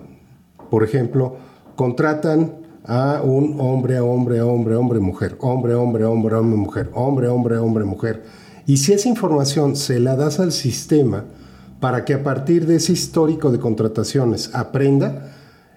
por 0.70 0.84
ejemplo, 0.84 1.38
contratan 1.76 2.63
a 2.86 3.22
un 3.24 3.60
hombre, 3.60 4.00
hombre, 4.00 4.42
hombre, 4.42 4.76
hombre, 4.76 5.00
mujer, 5.00 5.38
hombre, 5.40 5.76
hombre, 5.76 6.06
hombre, 6.06 6.36
hombre, 6.36 6.58
mujer, 6.58 6.92
hombre, 6.94 7.28
hombre, 7.28 7.58
hombre, 7.58 7.84
mujer, 7.86 8.24
y 8.66 8.78
si 8.78 8.94
esa 8.94 9.10
información 9.10 9.76
se 9.76 10.00
la 10.00 10.16
das 10.16 10.40
al 10.40 10.52
sistema, 10.52 11.26
para 11.80 12.06
que 12.06 12.14
a 12.14 12.24
partir 12.24 12.66
de 12.66 12.78
ese 12.78 12.94
histórico 12.94 13.52
de 13.52 13.60
contrataciones 13.60 14.52
aprenda, 14.54 15.34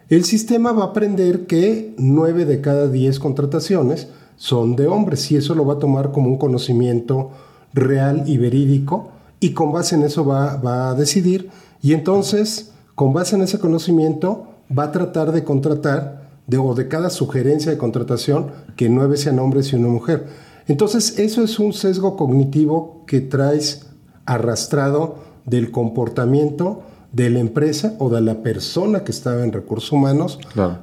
el 0.09 0.25
sistema 0.25 0.71
va 0.71 0.85
a 0.85 0.87
aprender 0.89 1.47
que 1.47 1.97
9 1.99 2.45
de 2.45 2.61
cada 2.61 2.87
10 2.87 3.19
contrataciones 3.19 4.07
son 4.37 4.77
de 4.77 4.87
hombres 4.87 5.33
y 5.33 5.37
eso 5.37 5.57
lo 5.57 5.67
va 5.67 5.75
a 5.75 5.79
tomar 5.81 6.13
como 6.13 6.29
un 6.29 6.39
conocimiento 6.39 7.31
real 7.75 8.23
y 8.27 8.39
verídico 8.39 9.11
y 9.41 9.51
con 9.51 9.73
base 9.73 9.97
en 9.97 10.05
eso 10.05 10.25
va, 10.25 10.91
a 10.91 10.95
decidir. 10.95 11.51
Y 11.83 11.93
entonces 11.93 12.71
con 12.95 13.13
base 13.13 13.35
en 13.35 13.43
ese 13.43 13.59
conocimiento 13.59 14.47
va 14.77 14.85
a 14.85 14.93
tratar 14.93 15.33
de 15.33 15.43
contratar 15.43 16.25
de, 16.47 16.59
o 16.59 16.75
de 16.75 16.88
cada 16.88 17.11
sugerencia 17.11 17.71
de 17.73 17.79
contratación 17.79 18.50
que 18.76 18.88
9 18.88 19.17
sean 19.17 19.38
hombres 19.38 19.73
y 19.73 19.76
una 19.76 19.88
mujer. 19.88 20.26
Entonces 20.69 21.19
eso 21.19 21.43
es 21.43 21.59
un 21.59 21.73
sesgo 21.73 22.17
cognitivo 22.17 23.05
que 23.07 23.21
traes 23.21 23.87
arrastrado 24.25 25.17
del 25.45 25.71
comportamiento 25.71 26.83
de 27.12 27.31
la 27.31 27.38
empresa 27.38 27.95
o 27.99 28.11
de 28.11 28.21
la 28.21 28.43
persona 28.43 29.05
que 29.05 29.12
estaba 29.12 29.45
en 29.45 29.53
recursos 29.53 29.93
humanos 29.93 30.38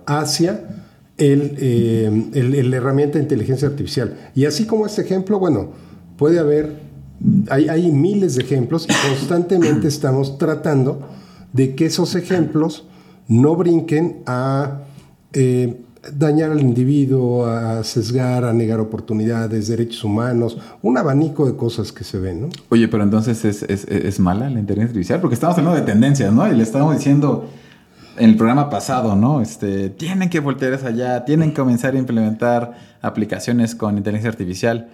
hacia 0.06 0.84
eh, 1.18 2.30
el, 2.34 2.72
la 2.72 2.78
herramienta 2.78 3.18
de 3.18 3.24
inteligencia 3.24 3.68
artificial. 3.68 4.32
Y 4.34 4.46
así 4.46 4.66
como 4.66 4.86
este 4.86 5.02
ejemplo, 5.02 5.38
bueno, 5.38 5.72
puede 6.18 6.40
haber, 6.40 6.80
hay, 7.50 7.68
hay 7.68 7.92
miles 7.92 8.36
de 8.36 8.44
ejemplos 8.44 8.88
y 8.90 9.08
constantemente 9.10 9.88
estamos 9.88 10.38
tratando 10.38 11.02
de 11.52 11.76
que 11.76 11.86
esos 11.86 12.16
ejemplos 12.16 12.88
no 13.28 13.56
brinquen 13.56 14.24
a 14.26 14.82
eh, 15.34 15.82
dañar 16.12 16.52
al 16.52 16.62
individuo, 16.62 17.46
a 17.46 17.84
sesgar, 17.84 18.44
a 18.46 18.54
negar 18.54 18.80
oportunidades, 18.80 19.68
derechos 19.68 20.04
humanos, 20.04 20.58
un 20.82 20.98
abanico 20.98 21.46
de 21.46 21.56
cosas 21.56 21.92
que 21.92 22.04
se 22.04 22.20
ven, 22.20 22.42
¿no? 22.42 22.50
Oye, 22.70 22.88
pero 22.88 23.04
entonces 23.04 23.46
es, 23.46 23.64
es, 23.64 23.86
es 23.86 24.20
mala 24.20 24.50
la 24.50 24.60
inteligencia 24.60 24.92
artificial, 24.92 25.22
porque 25.22 25.36
estamos 25.36 25.58
hablando 25.58 25.80
de 25.80 25.86
tendencias, 25.86 26.34
¿no? 26.34 26.50
Y 26.52 26.56
le 26.56 26.64
estábamos 26.64 26.98
diciendo 26.98 27.48
en 28.18 28.30
el 28.30 28.36
programa 28.36 28.70
pasado, 28.70 29.16
¿no? 29.16 29.42
Este, 29.42 29.90
tienen 29.90 30.30
que 30.30 30.40
voltear 30.40 30.74
hacia 30.74 30.90
allá, 30.90 31.26
tienen 31.26 31.50
que 31.50 31.62
comenzar 31.62 31.96
a 31.96 31.98
implementar 31.98 32.74
aplicaciones 33.02 33.76
con 33.76 33.98
inteligencia 33.98 34.30
artificial. 34.30 34.90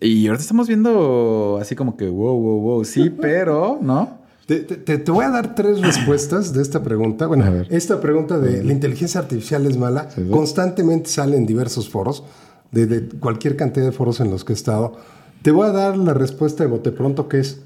Y 0.00 0.26
ahorita 0.26 0.42
estamos 0.42 0.68
viendo 0.68 1.58
así 1.60 1.74
como 1.74 1.96
que, 1.96 2.08
wow, 2.08 2.38
wow, 2.38 2.60
wow, 2.60 2.84
sí, 2.84 3.10
pero, 3.10 3.78
¿no? 3.80 4.23
Te, 4.46 4.96
voy 5.10 5.24
a 5.24 5.30
dar 5.30 5.54
tres 5.54 5.80
respuestas 5.82 6.52
de 6.52 6.62
esta 6.62 6.82
pregunta. 6.82 7.26
Bueno, 7.26 7.64
esta 7.70 8.00
pregunta 8.00 8.38
de 8.38 8.62
la 8.62 8.72
inteligencia 8.72 9.20
artificial 9.20 9.66
es 9.66 9.76
mala 9.76 10.08
constantemente 10.30 11.08
sale 11.08 11.36
en 11.36 11.46
diversos 11.46 11.88
foros, 11.88 12.24
de, 12.70 13.08
cualquier 13.20 13.56
cantidad 13.56 13.86
de 13.86 13.92
foros 13.92 14.20
en 14.20 14.30
los 14.30 14.44
que 14.44 14.52
he 14.52 14.56
estado. 14.56 14.96
Te 15.42 15.50
voy 15.50 15.66
a 15.68 15.72
dar 15.72 15.96
la 15.96 16.14
respuesta 16.14 16.64
de 16.64 16.70
bote 16.70 16.90
pronto 16.90 17.28
que 17.28 17.40
es, 17.40 17.60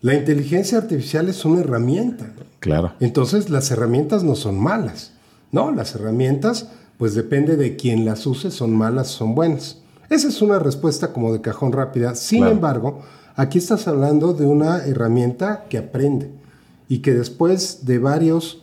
la 0.00 0.14
inteligencia 0.14 0.78
artificial 0.78 1.28
es 1.28 1.44
una 1.44 1.60
herramienta. 1.60 2.32
Claro. 2.60 2.92
Entonces 3.00 3.50
las 3.50 3.70
herramientas 3.70 4.22
no 4.22 4.34
son 4.36 4.58
malas. 4.58 5.12
No, 5.50 5.70
las 5.70 5.94
herramientas, 5.94 6.68
pues 6.98 7.14
depende 7.14 7.56
de 7.56 7.76
quién 7.76 8.04
las 8.04 8.26
use, 8.26 8.50
son 8.50 8.76
malas, 8.76 9.08
son 9.08 9.34
buenas. 9.34 9.78
Esa 10.10 10.28
es 10.28 10.42
una 10.42 10.58
respuesta 10.58 11.12
como 11.12 11.32
de 11.32 11.40
cajón 11.40 11.72
rápida. 11.72 12.14
Sin 12.14 12.44
embargo, 12.44 13.00
Aquí 13.36 13.58
estás 13.58 13.88
hablando 13.88 14.32
de 14.32 14.46
una 14.46 14.84
herramienta 14.84 15.64
que 15.68 15.78
aprende 15.78 16.30
y 16.88 16.98
que 16.98 17.12
después 17.12 17.84
de 17.84 17.98
varias 17.98 18.58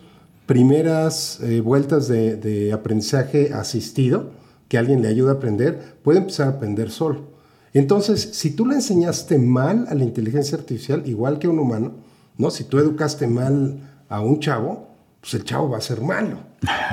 primeras 0.46 1.42
eh, 1.42 1.60
vueltas 1.60 2.08
de, 2.08 2.72
aprendizaje 2.74 3.54
asistido, 3.54 4.32
que 4.70 4.78
alguien 4.78 5.02
le 5.02 5.10
ayuda 5.10 5.32
a 5.32 5.36
aprender, 5.36 5.98
puede 6.04 6.20
empezar 6.20 6.48
a 6.48 6.52
aprender 6.52 6.90
solo. 6.90 7.32
Entonces, 7.74 8.30
si 8.32 8.52
tú 8.52 8.66
le 8.66 8.76
enseñaste 8.76 9.38
mal 9.38 9.88
a 9.90 9.94
la 9.94 10.06
inteligencia 10.06 10.58
artificial, 10.58 11.04
igual 11.06 11.38
que 11.38 11.48
a 11.48 11.50
un 11.50 11.60
humano, 11.60 11.92
¿no? 12.38 12.50
Si 12.50 12.64
tú 12.64 12.80
educaste 12.80 13.28
mal 13.28 13.78
a 14.08 14.22
un 14.22 14.40
chavo, 14.40 14.88
pues 15.20 15.34
el 15.34 15.44
chavo 15.44 15.70
va 15.70 15.80
a 15.80 15.82
ser 15.82 16.00
malo, 16.00 16.38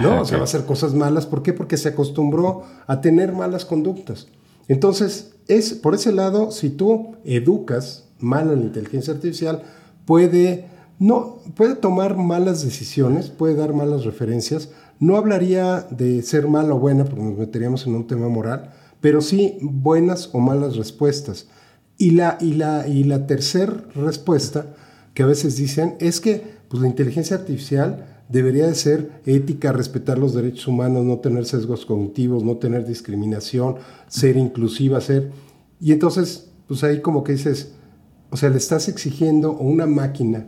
¿no? 0.03 0.21
O 0.23 0.25
sea, 0.25 0.39
va 0.39 0.43
a 0.43 0.45
hacer 0.45 0.65
cosas 0.65 0.95
malas. 0.95 1.27
¿Por 1.27 1.45
qué? 1.45 1.53
Porque 1.53 1.77
se 1.77 1.91
acostumbró 1.91 2.65
a 2.89 3.01
tener 3.01 3.33
malas 3.33 3.65
conductas. 3.65 4.27
Entonces, 4.69 5.35
es 5.49 5.73
por 5.73 5.95
ese 5.95 6.13
lado, 6.13 6.51
si 6.51 6.71
tú 6.71 7.17
educas 7.25 8.05
mal 8.19 8.51
a 8.51 8.55
la 8.55 8.63
inteligencia 8.63 9.15
artificial, 9.15 9.63
puede, 10.05 10.67
no, 10.99 11.39
puede 11.57 11.75
tomar 11.75 12.17
malas 12.17 12.63
decisiones, 12.63 13.31
puede 13.31 13.55
dar 13.55 13.73
malas 13.73 14.05
referencias. 14.05 14.71
No 15.01 15.17
hablaría 15.17 15.87
de 15.91 16.23
ser 16.23 16.49
mala 16.49 16.75
o 16.75 16.79
buena, 16.79 17.05
porque 17.05 17.23
nos 17.23 17.39
meteríamos 17.39 17.87
en 17.87 17.95
un 17.95 18.07
tema 18.07 18.29
moral, 18.29 18.73
pero 19.01 19.21
sí 19.21 19.59
buenas 19.61 20.31
o 20.33 20.41
malas 20.41 20.77
respuestas. 20.77 21.49
Y 21.97 22.13
la, 22.13 22.37
y 22.41 22.55
la, 22.55 22.87
y 22.87 23.05
la 23.05 23.27
tercera 23.27 23.85
respuesta 23.95 24.75
que 25.15 25.23
a 25.23 25.27
veces 25.27 25.57
dicen 25.57 25.97
es 25.99 26.21
que 26.21 26.59
pues, 26.69 26.83
la 26.83 26.89
inteligencia 26.89 27.37
artificial 27.37 28.18
debería 28.29 28.67
de 28.67 28.75
ser 28.75 29.23
ética, 29.27 29.73
respetar 29.73 30.19
los 30.19 30.35
derechos 30.35 30.69
humanos, 30.69 31.05
no 31.05 31.19
tener 31.19 31.47
sesgos 31.47 31.87
cognitivos, 31.87 32.45
no 32.45 32.57
tener 32.57 32.87
discriminación, 32.87 33.77
ser 34.09 34.37
inclusiva, 34.37 35.01
ser... 35.01 35.31
Y 35.81 35.93
entonces, 35.93 36.51
pues 36.67 36.85
ahí 36.85 37.01
como 37.01 37.25
que 37.25 37.33
dices, 37.33 37.73
o 38.31 38.37
sea, 38.37 38.51
le 38.51 38.59
estás 38.59 38.89
exigiendo 38.89 39.53
una 39.53 39.87
máquina 39.87 40.47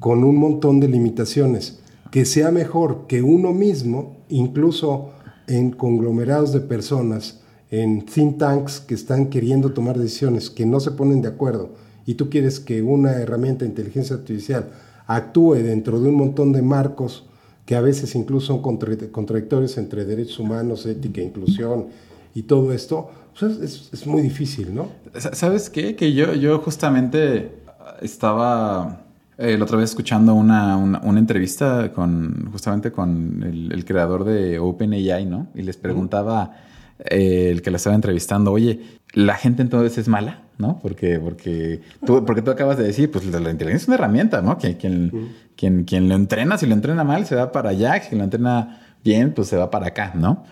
con 0.00 0.24
un 0.24 0.36
montón 0.36 0.80
de 0.80 0.88
limitaciones 0.88 1.80
que 2.10 2.24
sea 2.24 2.50
mejor 2.50 3.06
que 3.06 3.20
uno 3.22 3.52
mismo, 3.52 4.16
incluso 4.28 5.10
en 5.46 5.72
conglomerados 5.72 6.52
de 6.52 6.60
personas, 6.60 7.40
en 7.70 8.06
think 8.06 8.38
tanks 8.38 8.80
que 8.80 8.94
están 8.94 9.26
queriendo 9.26 9.72
tomar 9.72 9.98
decisiones 9.98 10.48
que 10.48 10.64
no 10.64 10.80
se 10.80 10.92
ponen 10.92 11.20
de 11.20 11.28
acuerdo, 11.28 11.74
y 12.06 12.14
tú 12.14 12.30
quieres 12.30 12.60
que 12.60 12.80
una 12.80 13.12
herramienta 13.12 13.64
de 13.64 13.70
inteligencia 13.70 14.16
artificial 14.16 14.70
actúe 15.08 15.54
dentro 15.54 15.98
de 16.00 16.08
un 16.10 16.14
montón 16.14 16.52
de 16.52 16.62
marcos 16.62 17.24
que 17.66 17.74
a 17.74 17.80
veces 17.80 18.14
incluso 18.14 18.46
son 18.46 18.62
contradictorios 18.62 19.76
entre 19.76 20.04
derechos 20.04 20.38
humanos, 20.38 20.86
ética, 20.86 21.20
inclusión 21.20 21.86
y 22.34 22.42
todo 22.42 22.72
esto, 22.72 23.10
pues 23.38 23.58
es, 23.58 23.90
es, 23.92 24.06
muy 24.06 24.22
difícil, 24.22 24.74
¿no? 24.74 24.88
¿Sabes 25.14 25.68
qué? 25.68 25.96
Que 25.96 26.12
yo, 26.12 26.34
yo 26.34 26.58
justamente 26.60 27.52
estaba 28.00 29.06
eh, 29.36 29.56
la 29.56 29.64
otra 29.64 29.78
vez 29.78 29.90
escuchando 29.90 30.34
una, 30.34 30.76
una, 30.76 31.18
entrevista 31.18 31.92
con 31.92 32.50
justamente 32.52 32.90
con 32.90 33.42
el, 33.42 33.84
creador 33.84 34.24
de 34.24 34.58
OpenAI, 34.58 35.26
¿no? 35.26 35.48
Y 35.54 35.62
les 35.62 35.76
preguntaba 35.76 36.56
eh, 36.98 37.50
el 37.50 37.62
que 37.62 37.70
la 37.70 37.76
estaba 37.76 37.96
entrevistando, 37.96 38.52
oye, 38.52 38.80
¿la 39.12 39.36
gente 39.36 39.62
entonces 39.62 39.96
es 39.98 40.08
mala? 40.08 40.47
¿No? 40.58 40.80
Porque, 40.82 41.20
porque, 41.20 41.82
tú, 42.04 42.24
porque 42.24 42.42
tú 42.42 42.50
acabas 42.50 42.76
de 42.76 42.84
decir, 42.84 43.10
pues 43.12 43.24
la, 43.24 43.38
inteligencia 43.38 43.76
es 43.76 43.86
una 43.86 43.94
herramienta, 43.94 44.42
¿no? 44.42 44.58
Quien, 44.58 44.74
quien, 44.74 45.32
quien, 45.54 45.84
quien, 45.84 46.08
lo 46.08 46.16
entrena, 46.16 46.58
si 46.58 46.66
lo 46.66 46.74
entrena 46.74 47.04
mal, 47.04 47.26
se 47.26 47.36
va 47.36 47.52
para 47.52 47.70
allá, 47.70 48.00
si 48.02 48.16
lo 48.16 48.24
entrena 48.24 48.80
bien, 49.04 49.32
pues 49.34 49.46
se 49.46 49.56
va 49.56 49.70
para 49.70 49.86
acá, 49.86 50.12
¿no? 50.16 50.44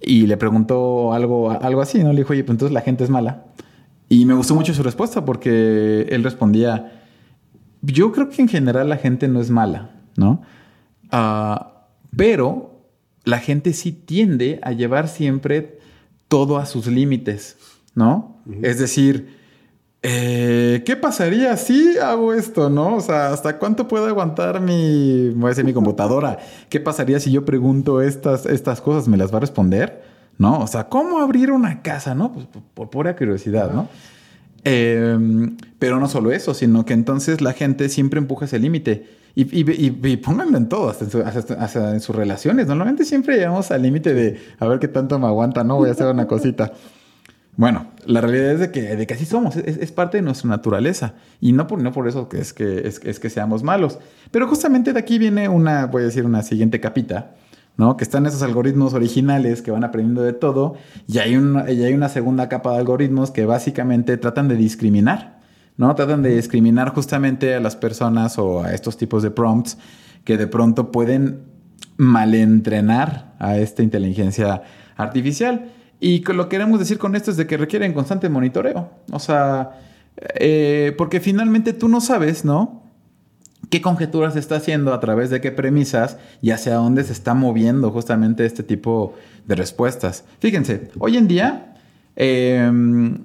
Y 0.00 0.26
le 0.26 0.36
preguntó 0.36 1.12
algo, 1.12 1.50
algo 1.50 1.80
así, 1.80 2.02
¿no? 2.02 2.12
Le 2.12 2.18
dijo, 2.18 2.32
oye, 2.32 2.42
pues 2.42 2.54
entonces 2.54 2.74
la 2.74 2.80
gente 2.80 3.04
es 3.04 3.10
mala. 3.10 3.44
Y 4.08 4.26
me 4.26 4.34
gustó 4.34 4.54
mucho 4.54 4.74
su 4.74 4.82
respuesta 4.82 5.24
porque 5.24 6.06
él 6.10 6.24
respondía, 6.24 6.92
yo 7.82 8.12
creo 8.12 8.28
que 8.28 8.42
en 8.42 8.48
general 8.48 8.88
la 8.88 8.96
gente 8.96 9.28
no 9.28 9.40
es 9.40 9.50
mala, 9.50 9.90
¿no? 10.16 10.42
Ah, 11.10 11.86
pero 12.16 12.88
la 13.24 13.38
gente 13.38 13.72
sí 13.72 13.92
tiende 13.92 14.60
a 14.62 14.72
llevar 14.72 15.08
siempre 15.08 15.78
todo 16.28 16.58
a 16.58 16.66
sus 16.66 16.86
límites, 16.86 17.56
¿no? 17.94 18.42
Es 18.62 18.78
decir, 18.78 19.38
eh, 20.02 20.82
¿qué 20.84 20.96
pasaría 20.96 21.56
si 21.56 21.96
hago 21.96 22.34
esto, 22.34 22.68
no? 22.68 22.96
O 22.96 23.00
sea, 23.00 23.32
¿hasta 23.32 23.58
cuánto 23.58 23.88
puede 23.88 24.08
aguantar 24.08 24.60
mi, 24.60 25.30
voy 25.30 25.46
a 25.46 25.48
decir, 25.48 25.64
mi 25.64 25.72
computadora? 25.72 26.38
¿Qué 26.68 26.78
pasaría 26.78 27.18
si 27.20 27.30
yo 27.32 27.44
pregunto 27.44 28.02
estas, 28.02 28.44
estas 28.44 28.80
cosas? 28.82 29.08
¿Me 29.08 29.16
las 29.16 29.32
va 29.32 29.38
a 29.38 29.40
responder? 29.40 30.02
¿No? 30.36 30.58
O 30.58 30.66
sea, 30.66 30.88
¿cómo 30.88 31.20
abrir 31.20 31.50
una 31.50 31.80
casa, 31.80 32.14
no? 32.14 32.32
Pues 32.32 32.46
por 32.74 32.90
pura 32.90 33.16
curiosidad, 33.16 33.72
¿no? 33.72 33.88
Em, 34.64 35.56
pero 35.78 36.00
no 36.00 36.08
solo 36.08 36.32
eso, 36.32 36.54
sino 36.54 36.84
que 36.84 36.94
entonces 36.94 37.40
la 37.40 37.52
gente 37.52 37.88
siempre 37.88 38.18
empuja 38.18 38.46
ese 38.46 38.58
límite. 38.58 39.06
Y, 39.36 39.46
y, 39.58 40.16
pónganlo 40.18 40.56
en 40.56 40.68
todo, 40.68 40.90
hasta 40.90 41.92
en, 41.92 42.00
sus 42.00 42.14
relaciones. 42.14 42.66
Normalmente 42.68 43.04
siempre 43.04 43.36
llegamos 43.36 43.70
al 43.72 43.82
límite 43.82 44.14
de 44.14 44.38
a 44.60 44.66
ver 44.68 44.78
qué 44.78 44.86
tanto 44.86 45.18
me 45.18 45.26
aguanta, 45.26 45.64
¿no? 45.64 45.76
Voy 45.76 45.88
a 45.88 45.92
hacer 45.92 46.06
una 46.06 46.26
cosita. 46.26 46.72
Bueno, 47.56 47.86
la 48.06 48.20
realidad 48.20 48.52
es 48.52 48.60
de 48.60 48.70
que, 48.70 48.96
de 48.96 49.06
que 49.06 49.14
así 49.14 49.24
somos, 49.24 49.56
es, 49.56 49.92
parte 49.92 50.16
de 50.18 50.22
nuestra 50.22 50.48
naturaleza. 50.48 51.14
Y 51.40 51.52
no 51.52 51.66
por, 51.66 51.80
no 51.80 51.92
por 51.92 52.08
eso 52.08 52.28
que 52.28 52.38
es, 52.38 52.52
que 52.52 52.86
es, 52.86 52.98
que 52.98 53.30
seamos 53.30 53.62
malos. 53.62 53.98
Pero 54.30 54.48
justamente 54.48 54.92
de 54.92 54.98
aquí 54.98 55.18
viene 55.18 55.48
una, 55.48 55.86
voy 55.86 56.02
a 56.02 56.06
decir, 56.06 56.24
una 56.24 56.42
siguiente 56.42 56.80
capita 56.80 57.34
¿no? 57.76 57.96
Que 57.96 58.04
están 58.04 58.26
esos 58.26 58.42
algoritmos 58.42 58.94
originales 58.94 59.62
que 59.62 59.70
van 59.70 59.84
aprendiendo 59.84 60.22
de 60.22 60.32
todo 60.32 60.76
y 61.08 61.18
hay, 61.18 61.36
una, 61.36 61.70
y 61.70 61.82
hay 61.82 61.92
una 61.92 62.08
segunda 62.08 62.48
capa 62.48 62.72
de 62.72 62.78
algoritmos 62.78 63.30
que 63.30 63.46
básicamente 63.46 64.16
tratan 64.16 64.48
de 64.48 64.56
discriminar, 64.56 65.40
¿no? 65.76 65.92
Tratan 65.94 66.22
de 66.22 66.36
discriminar 66.36 66.94
justamente 66.94 67.54
a 67.54 67.60
las 67.60 67.74
personas 67.74 68.38
o 68.38 68.62
a 68.62 68.72
estos 68.74 68.96
tipos 68.96 69.22
de 69.22 69.30
prompts 69.30 69.76
que 70.24 70.36
de 70.36 70.46
pronto 70.46 70.92
pueden 70.92 71.40
malentrenar 71.96 73.34
a 73.38 73.58
esta 73.58 73.82
inteligencia 73.82 74.62
artificial. 74.96 75.70
Y 76.04 76.22
lo 76.22 76.50
que 76.50 76.56
queremos 76.56 76.78
decir 76.78 76.98
con 76.98 77.16
esto 77.16 77.30
es 77.30 77.38
de 77.38 77.46
que 77.46 77.56
requieren 77.56 77.94
constante 77.94 78.28
monitoreo. 78.28 78.90
O 79.10 79.18
sea, 79.18 79.70
eh, 80.34 80.94
porque 80.98 81.18
finalmente 81.18 81.72
tú 81.72 81.88
no 81.88 82.02
sabes, 82.02 82.44
¿no? 82.44 82.82
qué 83.70 83.80
conjeturas 83.80 84.34
se 84.34 84.38
está 84.38 84.56
haciendo, 84.56 84.92
a 84.92 85.00
través 85.00 85.30
de 85.30 85.40
qué 85.40 85.50
premisas 85.50 86.18
y 86.42 86.50
hacia 86.50 86.74
dónde 86.74 87.04
se 87.04 87.14
está 87.14 87.32
moviendo 87.32 87.90
justamente 87.90 88.44
este 88.44 88.62
tipo 88.62 89.14
de 89.46 89.54
respuestas. 89.54 90.24
Fíjense, 90.40 90.90
hoy 90.98 91.16
en 91.16 91.26
día, 91.26 91.74
em, 92.16 93.24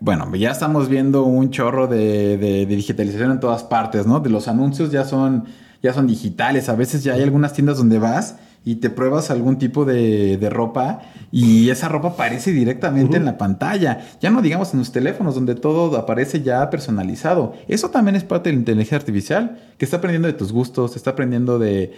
bueno, 0.00 0.34
ya 0.34 0.50
estamos 0.50 0.88
viendo 0.88 1.22
un 1.22 1.50
chorro 1.50 1.86
de, 1.86 2.66
digitalización 2.68 3.30
en 3.30 3.38
todas 3.38 3.62
partes, 3.62 4.04
¿no? 4.04 4.18
De 4.18 4.30
los 4.30 4.48
anuncios 4.48 4.90
ya 4.90 5.04
son, 5.04 5.44
ya 5.80 5.94
son 5.94 6.08
digitales, 6.08 6.68
a 6.68 6.74
veces 6.74 7.04
ya 7.04 7.14
hay 7.14 7.22
algunas 7.22 7.52
tiendas 7.52 7.78
donde 7.78 8.00
vas 8.00 8.34
y 8.64 8.76
te 8.76 8.90
pruebas 8.90 9.30
algún 9.30 9.58
tipo 9.58 9.84
de, 9.84 10.38
ropa 10.50 11.00
y 11.32 11.70
esa 11.70 11.88
ropa 11.88 12.08
aparece 12.08 12.52
directamente 12.52 13.16
en 13.16 13.24
la 13.24 13.38
pantalla. 13.38 14.04
Ya 14.20 14.30
no 14.30 14.42
digamos 14.42 14.72
en 14.72 14.80
los 14.80 14.92
teléfonos 14.92 15.34
donde 15.34 15.54
todo 15.54 15.96
aparece 15.96 16.42
ya 16.42 16.68
personalizado. 16.70 17.54
Eso 17.68 17.90
también 17.90 18.16
es 18.16 18.24
parte 18.24 18.50
de 18.50 18.54
la 18.54 18.60
inteligencia 18.60 18.98
artificial 18.98 19.58
que 19.78 19.84
está 19.84 19.96
aprendiendo 19.96 20.28
de 20.28 20.34
tus 20.34 20.52
gustos, 20.52 20.94
está 20.94 21.10
aprendiendo 21.10 21.58
de, 21.58 21.92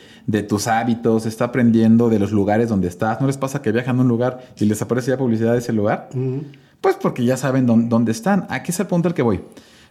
tus 0.49 0.67
hábitos, 0.67 1.27
está 1.27 1.47
aprendiendo 1.47 2.09
de 2.09 2.19
los 2.19 2.33
lugares 2.33 2.69
donde 2.69 2.89
estás. 2.89 3.21
¿No 3.21 3.27
les 3.27 3.37
pasa 3.37 3.61
que 3.61 3.73
viajan 3.73 3.99
a 3.99 4.03
un 4.03 4.09
lugar 4.09 4.41
y 4.59 4.65
les 4.65 4.81
aparece 4.81 5.11
ya 5.11 5.19
publicidad 5.19 5.53
de 5.53 5.59
ese 5.59 5.73
lugar? 5.73 6.09
Pues 6.81 6.97
porque 6.97 7.25
ya 7.25 7.37
saben 7.37 7.67
dónde, 7.67 8.13
están. 8.13 8.47
Aquí 8.49 8.71
es 8.71 8.81
el 8.81 8.87
punto 8.87 9.09
al 9.09 9.15
que 9.15 9.23
voy 9.23 9.41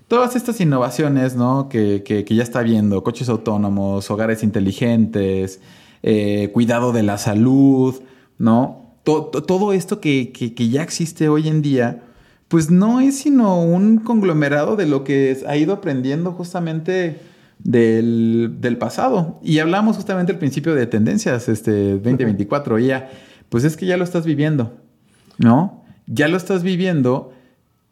todas 0.07 0.35
estas 0.35 0.59
innovaciones, 0.61 1.35
¿no? 1.35 1.69
Que, 1.69 2.03
que, 2.03 2.35
ya 2.35 2.43
está 2.43 2.61
viendo, 2.61 3.03
coches 3.03 3.29
autónomos, 3.29 4.11
hogares 4.11 4.43
inteligentes, 4.43 5.59
eh, 6.03 6.49
cuidado 6.53 6.91
de 6.91 7.01
la 7.01 7.17
salud, 7.17 8.01
¿no? 8.37 8.83
todo 9.03 9.73
esto 9.73 9.99
que, 9.99 10.33
ya 10.57 10.83
existe 10.83 11.27
hoy 11.29 11.47
en 11.47 11.61
día, 11.61 12.03
pues 12.47 12.71
no 12.71 13.01
es 13.01 13.17
sino 13.17 13.61
un 13.61 13.97
conglomerado 13.97 14.75
de 14.75 14.85
lo 14.85 15.03
que 15.03 15.37
ha 15.47 15.57
ido 15.57 15.73
aprendiendo 15.73 16.31
justamente 16.31 17.19
del, 17.59 18.77
pasado. 18.79 19.39
Y 19.43 19.59
hablamos 19.59 19.97
justamente 19.97 20.31
al 20.31 20.39
principio 20.39 20.75
de 20.75 20.87
tendencias, 20.87 21.49
este 21.49 21.93
2024, 21.93 22.79
y 22.79 22.87
ya, 22.87 23.09
pues 23.49 23.63
es 23.63 23.75
que 23.75 23.85
ya 23.85 23.97
lo 23.97 24.03
estás 24.03 24.25
viviendo, 24.25 24.73
¿no? 25.37 25.83
Ya 26.05 26.27
lo 26.27 26.37
estás 26.37 26.63
viviendo, 26.63 27.33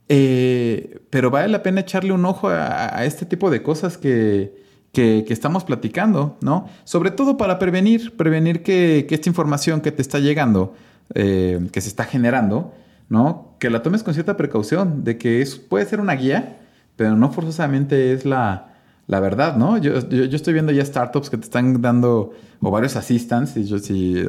eh, 0.09 1.01
pero 1.09 1.29
vale 1.29 1.47
la 1.49 1.63
pena 1.63 1.81
echarle 1.81 2.13
un 2.13 2.25
ojo 2.25 2.49
a 2.49 3.05
este 3.05 3.25
tipo 3.25 3.49
de 3.49 3.63
cosas 3.63 3.97
que, 3.97 4.61
que, 4.91 5.25
estamos 5.29 5.63
platicando, 5.63 6.37
¿no? 6.41 6.67
Sobre 6.83 7.11
todo 7.11 7.37
para 7.37 7.59
prevenir, 7.59 8.15
prevenir 8.17 8.63
que, 8.63 9.07
esta 9.09 9.29
información 9.29 9.81
que 9.81 9.91
te 9.91 10.01
está 10.01 10.19
llegando, 10.19 10.73
eh, 11.13 11.67
que 11.71 11.81
se 11.81 11.89
está 11.89 12.03
generando, 12.03 12.73
¿no? 13.09 13.55
Que 13.59 13.69
la 13.69 13.83
tomes 13.83 14.03
con 14.03 14.13
cierta 14.13 14.37
precaución, 14.37 15.03
de 15.03 15.17
que 15.17 15.41
es, 15.41 15.55
puede 15.55 15.85
ser 15.85 15.99
una 16.01 16.13
guía, 16.13 16.57
pero 16.95 17.15
no 17.15 17.31
forzosamente 17.31 18.13
es 18.13 18.25
la, 18.25 18.73
la 19.07 19.19
verdad, 19.19 19.55
¿no? 19.55 19.77
Yo, 19.77 20.07
yo, 20.09 20.35
estoy 20.35 20.53
viendo 20.53 20.71
ya 20.71 20.83
startups 20.83 21.29
que 21.29 21.37
te 21.37 21.45
están 21.45 21.81
dando, 21.81 22.33
o 22.59 22.71
varios 22.71 22.95
assistants, 22.97 23.55
y 23.55 23.63
yo, 23.63 23.77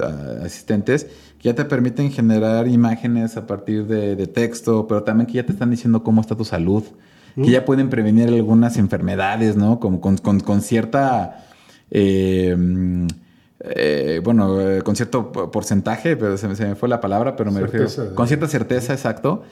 ah, 0.03 0.45
asistentes, 0.45 1.07
que 1.39 1.49
ya 1.49 1.55
te 1.55 1.65
permiten 1.65 2.13
generar 2.13 2.69
imágenes 2.69 3.37
a 3.37 3.47
partir 3.49 3.87
de, 3.87 4.15
de 4.15 4.27
texto, 4.29 4.87
pero 4.87 5.03
también 5.03 5.27
que 5.27 5.35
ya 5.35 5.47
te 5.47 5.53
están 5.53 5.71
diciendo 5.71 6.05
cómo 6.05 6.21
está 6.21 6.37
tu 6.37 6.45
salud, 6.45 6.85
que 7.37 7.51
ya 7.51 7.65
pueden 7.65 7.91
prevenir 7.91 8.29
algunas 8.29 8.77
enfermedades, 8.77 9.57
¿no? 9.57 9.81
Como 9.81 10.01
con, 10.01 10.61
cierta... 10.61 11.47
Eh, 11.91 12.57
eh, 13.65 14.21
bueno, 14.25 14.61
eh, 14.61 14.83
con 14.83 14.97
cierto 14.97 15.31
porcentaje, 15.31 16.17
pero 16.17 16.37
se, 16.37 16.49
me 16.49 16.75
fue 16.75 16.89
la 16.89 17.01
palabra, 17.01 17.37
pero 17.37 17.53
me 17.53 17.61
refiero. 17.61 17.87
Con 18.15 18.27
cierta 18.27 18.49
certeza, 18.49 18.93
exacto. 18.93 19.43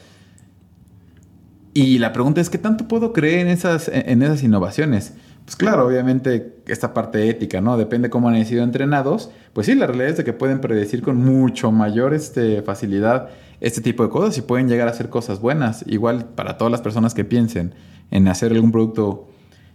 Y 1.75 1.99
la 1.99 2.13
pregunta 2.13 2.41
es: 2.41 2.51
¿qué 2.51 2.59
tanto 2.59 2.89
puedo 2.89 3.13
creer 3.13 3.41
en 3.41 3.49
esas, 3.49 3.89
en 3.93 4.23
esas 4.23 4.43
innovaciones? 4.43 5.13
Pues 5.45 5.57
claro, 5.57 5.87
obviamente, 5.87 6.57
esta 6.67 6.93
parte 6.93 7.29
ética, 7.29 7.61
¿no? 7.61 7.77
Depende 7.77 8.11
cómo 8.11 8.29
han 8.29 8.45
sido 8.45 8.65
entrenados. 8.65 9.31
Pues 9.53 9.67
sí, 9.67 9.75
la 9.75 9.87
realidad 9.87 10.11
es 10.11 10.17
de 10.17 10.25
que 10.25 10.33
pueden 10.33 10.61
predecir 10.61 11.03
con 11.03 11.17
mucho 11.17 11.71
mayor 11.73 12.13
este, 12.13 12.63
facilidad 12.63 13.29
este 13.61 13.81
tipo 13.81 14.03
de 14.03 14.09
cosas 14.09 14.37
y 14.39 14.43
pueden 14.43 14.69
llegar 14.69 14.89
a 14.89 14.93
ser 14.93 15.09
cosas 15.09 15.41
buenas. 15.41 15.85
Igual 15.87 16.25
para 16.25 16.57
todas 16.57 16.71
las 16.71 16.81
personas 16.81 17.15
que 17.15 17.25
piensen 17.25 17.75
en 18.11 18.29
hacer 18.29 18.53
algún 18.53 18.73
producto 18.73 19.29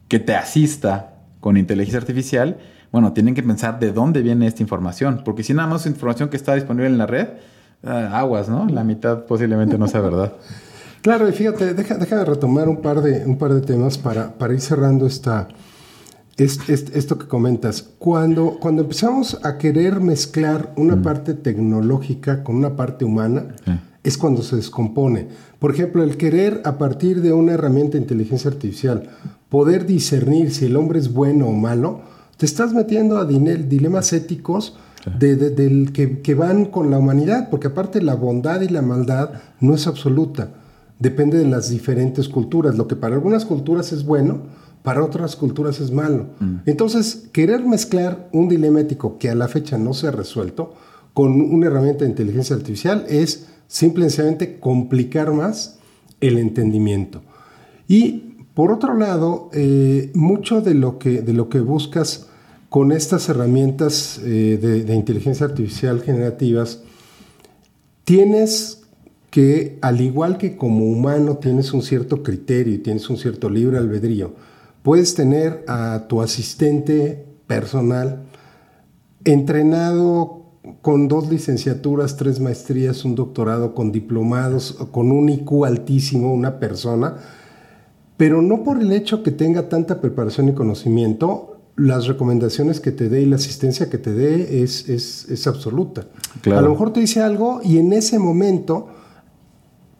que 0.07 0.19
te 0.19 0.35
asista 0.35 1.13
con 1.39 1.57
inteligencia 1.57 1.99
artificial, 1.99 2.57
bueno, 2.91 3.13
tienen 3.13 3.35
que 3.35 3.43
pensar 3.43 3.79
de 3.79 3.91
dónde 3.91 4.21
viene 4.21 4.47
esta 4.47 4.63
información, 4.63 5.21
porque 5.25 5.43
si 5.43 5.53
nada 5.53 5.67
más 5.67 5.81
es 5.81 5.87
información 5.87 6.29
que 6.29 6.37
está 6.37 6.55
disponible 6.55 6.87
en 6.87 6.97
la 6.97 7.05
red, 7.05 7.27
ah, 7.83 8.19
aguas, 8.19 8.49
¿no? 8.49 8.67
La 8.67 8.83
mitad 8.83 9.25
posiblemente 9.25 9.77
no 9.77 9.87
sea 9.87 10.01
verdad. 10.01 10.33
Claro, 11.01 11.29
y 11.29 11.33
fíjate, 11.33 11.75
deja, 11.75 11.97
de 11.97 12.25
retomar 12.25 12.67
un 12.67 12.81
par 12.81 12.99
de, 12.99 13.27
un 13.27 13.37
par 13.37 13.53
de 13.53 13.61
temas 13.61 13.95
para, 13.95 14.33
para 14.39 14.55
ir 14.55 14.59
cerrando 14.59 15.05
esta, 15.05 15.47
esto 16.37 17.17
que 17.17 17.27
comentas. 17.27 17.81
Cuando, 17.81 18.57
cuando 18.59 18.81
empezamos 18.81 19.39
a 19.43 19.57
querer 19.57 20.01
mezclar 20.01 20.73
una 20.75 20.95
mm. 20.97 21.01
parte 21.01 21.33
tecnológica 21.33 22.43
con 22.43 22.57
una 22.57 22.75
parte 22.75 23.05
humana, 23.05 23.55
es 24.03 24.17
cuando 24.17 24.43
se 24.43 24.55
descompone. 24.55 25.27
Por 25.59 25.71
ejemplo, 25.73 26.03
el 26.03 26.17
querer 26.17 26.61
a 26.65 26.77
partir 26.77 27.21
de 27.21 27.33
una 27.33 27.53
herramienta 27.53 27.93
de 27.93 28.03
inteligencia 28.03 28.51
artificial 28.51 29.09
poder 29.49 29.85
discernir 29.85 30.51
si 30.51 30.65
el 30.65 30.75
hombre 30.75 30.99
es 30.99 31.11
bueno 31.11 31.47
o 31.47 31.53
malo, 31.53 32.01
te 32.37 32.45
estás 32.45 32.73
metiendo 32.73 33.17
a 33.17 33.25
dilemas 33.25 34.11
éticos 34.13 34.77
del 35.19 35.91
que, 35.93 36.21
que 36.21 36.35
van 36.35 36.65
con 36.65 36.91
la 36.91 36.97
humanidad, 36.97 37.49
porque 37.49 37.67
aparte 37.67 38.01
la 38.01 38.15
bondad 38.15 38.61
y 38.61 38.69
la 38.69 38.81
maldad 38.81 39.29
no 39.61 39.73
es 39.73 39.87
absoluta, 39.87 40.49
depende 40.99 41.37
de 41.37 41.45
las 41.45 41.69
diferentes 41.69 42.27
culturas. 42.27 42.75
Lo 42.75 42.87
que 42.87 42.95
para 42.95 43.15
algunas 43.15 43.45
culturas 43.45 43.91
es 43.93 44.03
bueno, 44.03 44.41
para 44.85 45.03
otras 45.03 45.35
culturas 45.35 45.81
es 45.81 45.91
malo. 45.91 46.27
Mm. 46.39 46.59
Entonces, 46.65 47.27
querer 47.33 47.65
mezclar 47.65 48.29
un 48.31 48.47
dilema 48.47 48.79
ético 48.79 49.17
que 49.17 49.29
a 49.29 49.35
la 49.35 49.49
fecha 49.49 49.77
no 49.77 49.93
se 49.93 50.07
ha 50.07 50.11
resuelto 50.11 50.73
con 51.13 51.41
una 51.41 51.67
herramienta 51.67 52.03
de 52.03 52.11
inteligencia 52.11 52.55
artificial 52.55 53.05
es 53.09 53.47
simplemente 53.67 54.59
complicar 54.59 55.33
más 55.33 55.79
el 56.21 56.37
entendimiento. 56.37 57.21
Y 57.87 58.35
por 58.53 58.71
otro 58.71 58.95
lado, 58.97 59.49
eh, 59.53 60.11
mucho 60.13 60.61
de 60.61 60.73
lo, 60.73 60.97
que, 60.97 61.21
de 61.21 61.33
lo 61.33 61.49
que 61.49 61.59
buscas 61.59 62.27
con 62.69 62.91
estas 62.91 63.29
herramientas 63.29 64.19
eh, 64.23 64.57
de, 64.85 64.95
inteligencia 64.95 65.45
artificial 65.45 66.01
generativas, 66.01 66.81
tienes 68.03 68.83
que, 69.29 69.77
al 69.81 70.01
igual 70.01 70.37
que 70.37 70.57
como 70.57 70.85
humano 70.85 71.37
tienes 71.37 71.73
un 71.73 71.81
cierto 71.81 72.23
criterio 72.23 72.73
y 72.73 72.79
tienes 72.79 73.09
un 73.09 73.17
cierto 73.17 73.49
libre 73.49 73.77
albedrío, 73.77 74.33
puedes 74.85 75.15
tener 75.15 75.65
a 75.67 76.05
tu 76.07 76.21
asistente 76.21 77.25
personal 77.47 78.27
entrenado 79.23 80.43
con 80.83 81.07
dos 81.07 81.27
licenciaturas, 81.27 82.17
tres 82.17 82.39
maestrías, 82.39 83.03
un 83.03 83.15
doctorado, 83.15 83.73
con 83.73 83.91
diplomados, 83.91 84.73
con 84.91 85.11
un 85.11 85.29
IQ 85.29 85.65
altísimo, 85.65 86.31
una 86.31 86.59
persona, 86.59 87.15
pero 88.15 88.43
no 88.43 88.63
por 88.63 88.79
el 88.79 88.91
hecho 88.91 89.23
que 89.23 89.31
tenga 89.31 89.69
tanta 89.69 90.01
preparación 90.01 90.49
y 90.49 90.53
conocimiento, 90.53 91.61
las 91.75 92.05
recomendaciones 92.05 92.79
que 92.79 92.91
te 92.91 93.09
dé 93.09 93.23
y 93.23 93.25
la 93.25 93.37
asistencia 93.37 93.89
que 93.89 93.97
te 93.97 94.13
dé 94.13 94.61
es, 94.61 94.87
es, 94.87 95.47
absoluta. 95.47 96.05
A 96.45 96.61
lo 96.61 96.69
mejor 96.69 96.93
te 96.93 96.99
dice 96.99 97.21
algo 97.21 97.59
y 97.63 97.79
en 97.79 97.91
ese 97.91 98.19
momento 98.19 98.89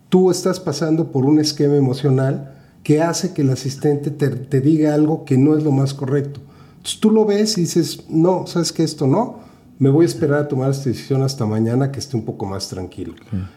tú 0.09 0.29
estás 0.29 0.59
pasando 0.59 1.11
por 1.11 1.25
un 1.25 1.39
esquema 1.39 1.75
emocional 1.75 2.51
que 2.85 3.01
hace 3.01 3.33
que 3.33 3.41
el 3.41 3.49
asistente 3.49 4.11
te, 4.11 4.29
te 4.29 4.61
diga 4.61 4.93
algo 4.93 5.25
que 5.25 5.39
no 5.39 5.57
es 5.57 5.63
lo 5.63 5.71
más 5.71 5.95
correcto. 5.95 6.39
Entonces 6.77 6.99
tú 6.99 7.09
lo 7.09 7.25
ves 7.25 7.57
y 7.57 7.61
dices, 7.61 8.03
no, 8.09 8.45
sabes 8.45 8.71
que 8.71 8.83
esto 8.83 9.07
no, 9.07 9.39
me 9.79 9.89
voy 9.89 10.05
a 10.05 10.07
esperar 10.07 10.41
a 10.41 10.47
tomar 10.47 10.69
esta 10.69 10.89
decisión 10.89 11.23
hasta 11.23 11.47
mañana 11.47 11.91
que 11.91 11.97
esté 11.97 12.15
un 12.15 12.25
poco 12.25 12.45
más 12.45 12.69
tranquilo. 12.69 13.15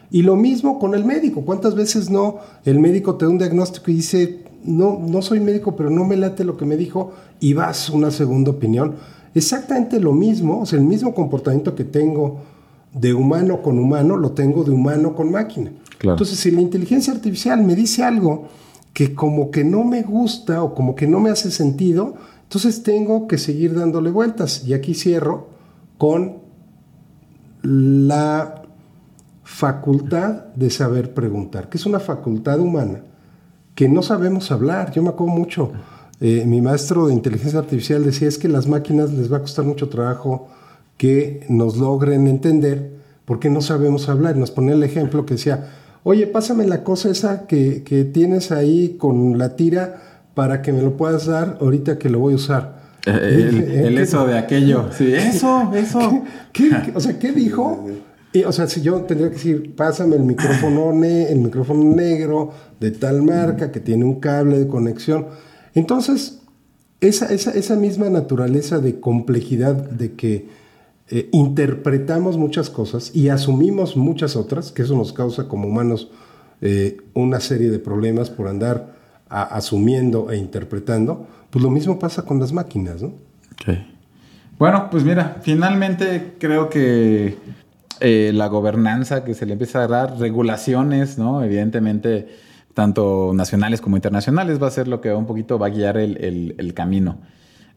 Y 0.09 0.23
lo 0.23 0.35
mismo 0.35 0.79
con 0.79 0.95
el 0.95 1.05
médico. 1.05 1.45
¿Cuántas 1.45 1.75
veces 1.75 2.09
no 2.09 2.39
el 2.65 2.79
médico 2.79 3.17
te 3.17 3.25
da 3.25 3.31
un 3.31 3.37
diagnóstico 3.37 3.91
y 3.91 3.97
dice, 3.97 4.45
no, 4.63 4.97
no 4.99 5.21
soy 5.21 5.39
médico, 5.41 5.75
pero 5.75 5.91
no 5.91 6.05
me 6.05 6.17
late 6.17 6.43
lo 6.43 6.57
que 6.57 6.65
me 6.65 6.75
dijo 6.75 7.11
y 7.39 7.53
vas 7.53 7.91
una 7.91 8.09
segunda 8.09 8.49
opinión? 8.49 8.95
Exactamente 9.35 9.99
lo 9.99 10.11
mismo, 10.11 10.61
o 10.61 10.65
sea, 10.65 10.79
el 10.79 10.85
mismo 10.85 11.13
comportamiento 11.13 11.75
que 11.75 11.83
tengo 11.83 12.39
de 12.91 13.13
humano 13.13 13.61
con 13.61 13.77
humano, 13.77 14.17
lo 14.17 14.31
tengo 14.31 14.63
de 14.63 14.71
humano 14.71 15.15
con 15.15 15.29
máquina. 15.29 15.71
Entonces, 16.01 16.39
si 16.39 16.49
la 16.49 16.61
inteligencia 16.61 17.13
artificial 17.13 17.63
me 17.63 17.75
dice 17.75 18.03
algo 18.03 18.47
que 18.99 19.15
como 19.15 19.49
que 19.49 19.63
no 19.63 19.85
me 19.85 20.01
gusta 20.01 20.61
o 20.61 20.75
como 20.75 20.93
que 20.93 21.07
no 21.07 21.21
me 21.21 21.29
hace 21.29 21.51
sentido, 21.51 22.15
entonces 22.43 22.83
tengo 22.83 23.29
que 23.29 23.37
seguir 23.37 23.73
dándole 23.73 24.11
vueltas. 24.11 24.65
Y 24.67 24.73
aquí 24.73 24.93
cierro 24.93 25.47
con 25.97 26.39
la 27.61 28.63
facultad 29.43 30.47
de 30.53 30.69
saber 30.69 31.13
preguntar, 31.13 31.69
que 31.69 31.77
es 31.77 31.85
una 31.85 32.01
facultad 32.01 32.59
humana 32.59 33.03
que 33.73 33.87
no 33.87 34.01
sabemos 34.01 34.51
hablar. 34.51 34.91
Yo 34.91 35.01
me 35.01 35.07
acuerdo 35.07 35.33
mucho, 35.33 35.71
eh, 36.19 36.43
mi 36.45 36.59
maestro 36.59 37.07
de 37.07 37.13
inteligencia 37.13 37.59
artificial 37.59 38.03
decía 38.03 38.27
es 38.27 38.37
que 38.37 38.49
las 38.49 38.67
máquinas 38.67 39.13
les 39.13 39.31
va 39.31 39.37
a 39.37 39.41
costar 39.43 39.63
mucho 39.63 39.87
trabajo 39.87 40.49
que 40.97 41.45
nos 41.47 41.77
logren 41.77 42.27
entender 42.27 42.99
porque 43.23 43.49
no 43.49 43.61
sabemos 43.61 44.09
hablar. 44.09 44.35
Nos 44.35 44.51
ponía 44.51 44.73
el 44.73 44.83
ejemplo 44.83 45.25
que 45.25 45.35
decía, 45.35 45.69
oye, 46.03 46.27
pásame 46.27 46.65
la 46.65 46.83
cosa 46.83 47.09
esa 47.09 47.47
que, 47.47 47.83
que 47.83 48.03
tienes 48.03 48.51
ahí 48.51 48.95
con 48.97 49.37
la 49.37 49.55
tira 49.55 50.01
para 50.33 50.61
que 50.61 50.71
me 50.71 50.81
lo 50.81 50.97
puedas 50.97 51.25
dar 51.25 51.57
ahorita 51.61 51.97
que 51.97 52.09
lo 52.09 52.19
voy 52.19 52.33
a 52.33 52.35
usar. 52.37 52.79
Eh, 53.05 53.83
el, 53.85 53.97
eso 53.97 54.25
de 54.25 54.37
aquello. 54.37 54.89
Sí, 54.91 55.13
eso, 55.13 55.71
eso. 55.73 56.23
o 56.93 56.99
sea, 56.99 57.19
¿qué 57.19 57.31
dijo? 57.31 57.87
Y, 58.31 58.43
o 58.43 58.51
sea, 58.51 58.67
si 58.67 58.81
yo 58.81 59.01
tendría 59.01 59.29
que 59.29 59.35
decir, 59.35 59.75
pásame 59.75 60.15
el 60.15 60.23
micrófono, 60.23 60.91
el 61.03 61.39
micrófono 61.39 61.95
negro 61.95 62.51
de 62.79 62.91
tal 62.91 63.23
marca 63.23 63.71
que 63.71 63.79
tiene 63.79 64.05
un 64.05 64.19
cable 64.19 64.59
de 64.59 64.67
conexión. 64.67 65.27
Entonces, 65.73 66.39
esa, 67.01 67.33
esa, 67.33 67.51
esa 67.51 67.75
misma 67.75 68.09
naturaleza 68.09 68.79
de 68.79 68.99
complejidad 68.99 69.73
de 69.73 70.13
que 70.13 70.47
eh, 71.09 71.29
interpretamos 71.31 72.37
muchas 72.37 72.69
cosas 72.69 73.15
y 73.15 73.29
asumimos 73.29 73.97
muchas 73.97 74.35
otras, 74.35 74.71
que 74.71 74.83
eso 74.83 74.95
nos 74.95 75.13
causa 75.13 75.47
como 75.47 75.67
humanos 75.67 76.09
eh, 76.61 76.97
una 77.13 77.39
serie 77.39 77.69
de 77.69 77.79
problemas 77.79 78.29
por 78.29 78.47
andar 78.47 78.97
asumiendo 79.29 80.31
e 80.31 80.37
interpretando, 80.37 81.27
pues 81.51 81.63
lo 81.63 81.69
mismo 81.69 81.99
pasa 81.99 82.23
con 82.23 82.39
las 82.39 82.51
máquinas, 82.51 83.03
¿no? 83.03 83.13
Bueno, 84.57 84.89
pues 84.89 85.03
mira, 85.03 85.37
finalmente 85.41 86.33
creo 86.39 86.69
que 86.69 87.37
eh, 88.01 88.31
la 88.33 88.47
gobernanza 88.47 89.23
que 89.23 89.33
se 89.33 89.45
le 89.45 89.53
empieza 89.53 89.83
a 89.83 89.87
dar, 89.87 90.17
regulaciones, 90.19 91.17
¿no? 91.17 91.43
Evidentemente, 91.43 92.27
tanto 92.73 93.31
nacionales 93.33 93.81
como 93.81 93.97
internacionales, 93.97 94.61
va 94.61 94.67
a 94.67 94.71
ser 94.71 94.87
lo 94.87 95.01
que 95.01 95.13
un 95.13 95.25
poquito 95.25 95.59
va 95.59 95.67
a 95.67 95.69
guiar 95.69 95.97
el, 95.97 96.73
camino. 96.73 97.17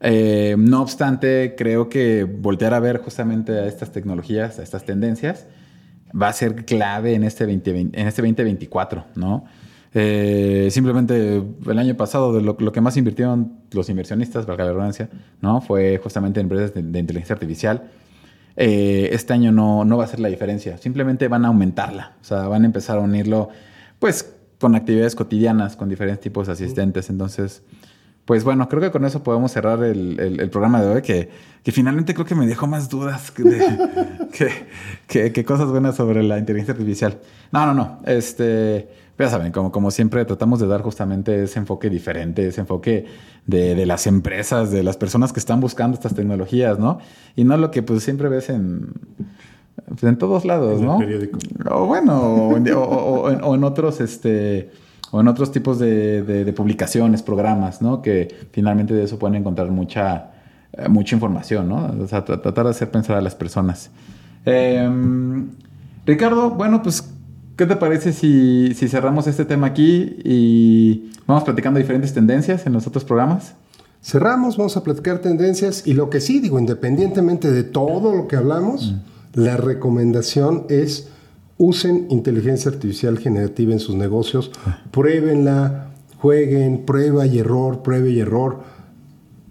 Eh, 0.05 0.57
no 0.59 0.83
obstante, 0.83 1.55
creo 1.57 1.88
que 1.88 2.25
voltear 2.25 2.75
a 2.75 2.81
ver 2.81 2.99
justamente 2.99 3.53
a 3.53 3.67
estas 3.67 3.93
tecnologías, 3.93 4.59
a 4.59 4.62
estas 4.65 4.85
tendencias, 4.85 5.47
va 6.21 6.29
a 6.29 6.33
ser 6.33 6.65
clave 6.65 7.15
en 7.15 7.23
este, 7.23 7.47
20, 7.47 7.71
en 7.71 8.09
este 8.09 8.21
2024, 8.21 9.05
¿no? 9.15 9.45
Eh, 9.95 10.69
simplemente 10.71 11.43
el 11.67 11.79
año 11.79 11.95
pasado 11.97 12.41
lo, 12.41 12.57
que 12.57 12.81
más 12.81 12.97
invirtieron 12.97 13.61
los 13.73 13.88
inversionistas, 13.91 14.47
valga 14.47 14.65
la 14.65 14.71
redundancia, 14.71 15.11
¿no? 15.43 15.61
fue 15.61 16.01
justamente 16.03 16.41
en 16.41 16.47
empresas 16.47 16.73
de, 16.75 16.81
inteligencia 16.81 17.35
artificial. 17.35 17.91
Eh, 18.57 19.11
este 19.12 19.35
año 19.35 19.53
no, 19.53 19.85
no 19.85 19.99
va 19.99 20.05
a 20.05 20.07
ser 20.07 20.21
la 20.21 20.29
diferencia, 20.29 20.79
simplemente 20.79 21.29
van 21.29 21.45
a 21.45 21.49
aumentarla, 21.49 22.17
o 22.21 22.25
sea, 22.25 22.49
van 22.49 22.62
a 22.62 22.67
empezar 22.67 22.99
a 22.99 23.03
unirlo 23.03 23.51
pues 23.99 24.35
con 24.59 24.75
actividades 24.75 25.15
cotidianas, 25.15 25.77
con 25.77 25.88
diferentes 25.88 26.21
tipos 26.21 26.49
de 26.49 26.55
asistentes, 26.55 27.09
entonces... 27.09 27.62
Pues 28.25 28.45
bueno, 28.45 28.69
creo 28.69 28.81
que 28.81 28.91
con 28.91 29.05
eso 29.05 29.23
podemos 29.23 29.51
cerrar 29.51 29.83
el, 29.83 30.49
programa 30.51 30.81
de 30.81 30.89
hoy, 30.89 31.03
que, 31.03 31.29
que, 31.65 31.73
finalmente 31.73 32.15
creo 32.15 32.25
que 32.25 32.37
me 32.37 32.47
dejó 32.47 32.67
más 32.69 32.89
dudas 32.89 33.33
que, 35.09 35.33
que, 35.33 35.45
cosas 35.45 35.69
buenas 35.69 35.97
sobre 35.97 36.23
la 36.23 36.39
inteligencia 36.39 36.73
artificial. 36.73 37.19
No, 37.51 37.67
no, 37.67 37.75
no. 37.75 38.01
Este, 38.07 38.89
ya 39.23 39.29
saben, 39.29 39.53
como, 39.53 39.71
como 39.73 39.91
siempre 39.91 40.25
tratamos 40.25 40.61
de 40.61 40.67
dar 40.67 40.83
justamente 40.83 41.45
ese 41.45 41.59
enfoque 41.59 41.89
diferente, 41.91 42.47
ese 42.47 42.61
enfoque 42.61 43.07
de, 43.47 43.87
las 43.87 44.07
empresas, 44.07 44.71
de 44.71 44.83
las 44.83 44.97
personas 44.97 45.33
que 45.33 45.41
están 45.41 45.61
buscando 45.61 45.95
estas 45.95 46.15
tecnologías, 46.15 46.79
¿no? 46.79 46.99
Y 47.37 47.45
no 47.45 47.57
lo 47.57 47.71
que 47.71 47.83
pues 47.83 48.03
siempre 48.03 48.29
ves 48.29 48.49
en, 48.49 48.93
pues, 49.87 50.03
en 50.03 50.19
todos 50.19 50.45
lados, 50.45 50.81
¿no? 50.81 50.99
O 51.71 51.87
bueno, 51.87 52.21
o, 52.21 53.55
en, 53.55 53.65
otros, 53.65 54.01
este, 54.01 54.71
o 55.12 55.20
en 55.20 55.29
otros 55.29 55.53
tipos 55.53 55.79
de, 55.79 56.53
publicaciones, 56.57 57.22
programas, 57.22 57.81
¿no? 57.81 58.03
Que 58.03 58.48
finalmente 58.51 58.94
de 58.94 59.05
eso 59.05 59.18
pueden 59.18 59.37
encontrar 59.37 59.70
mucha, 59.70 60.33
eh, 60.72 60.88
mucha 60.88 61.14
información, 61.14 61.68
¿no? 61.68 61.94
O 62.03 62.09
sea, 62.09 62.25
tratar 62.25 62.64
de 62.64 62.70
hacer 62.70 62.90
pensar 62.90 63.16
a 63.16 63.20
las 63.20 63.37
personas. 63.37 63.90
Em, 64.44 65.51
Ricardo, 66.05 66.51
bueno, 66.51 66.83
pues 66.83 67.05
¿Qué 67.57 67.66
te 67.66 67.77
parece 67.77 68.12
si, 68.12 68.75
cerramos 68.75 69.27
este 69.27 69.44
tema 69.44 69.66
aquí 69.68 70.16
y 70.25 71.12
vamos 71.27 71.44
platicando 71.44 71.79
diferentes 71.79 72.14
tendencias 72.14 72.66
en 72.66 72.72
los 72.72 72.87
otros 72.87 73.05
programas? 73.05 73.55
Cerramos, 74.03 74.57
vamos 74.57 74.77
a 74.77 74.83
platicar 74.83 75.18
tendencias 75.18 75.87
y 75.87 75.92
lo 75.92 76.09
que 76.09 76.20
sí 76.20 76.40
digo, 76.40 76.59
independientemente 76.59 77.53
de 77.53 77.62
todo 77.62 78.16
lo 78.16 78.27
que 78.27 78.37
hablamos, 78.37 78.92
mm. 78.92 79.40
la 79.40 79.57
recomendación 79.59 80.64
es 80.70 81.09
usen 81.62 82.09
inteligencia 82.11 82.72
artificial 82.72 83.18
generativa 83.20 83.72
en 83.72 83.79
sus 83.79 83.94
negocios, 83.94 84.51
pruébenla, 84.90 85.92
jueguen, 86.18 86.85
prueba 86.85 87.25
y 87.25 87.38
error, 87.38 87.85
prueba 87.85 88.09
y 88.09 88.18
error. 88.18 88.64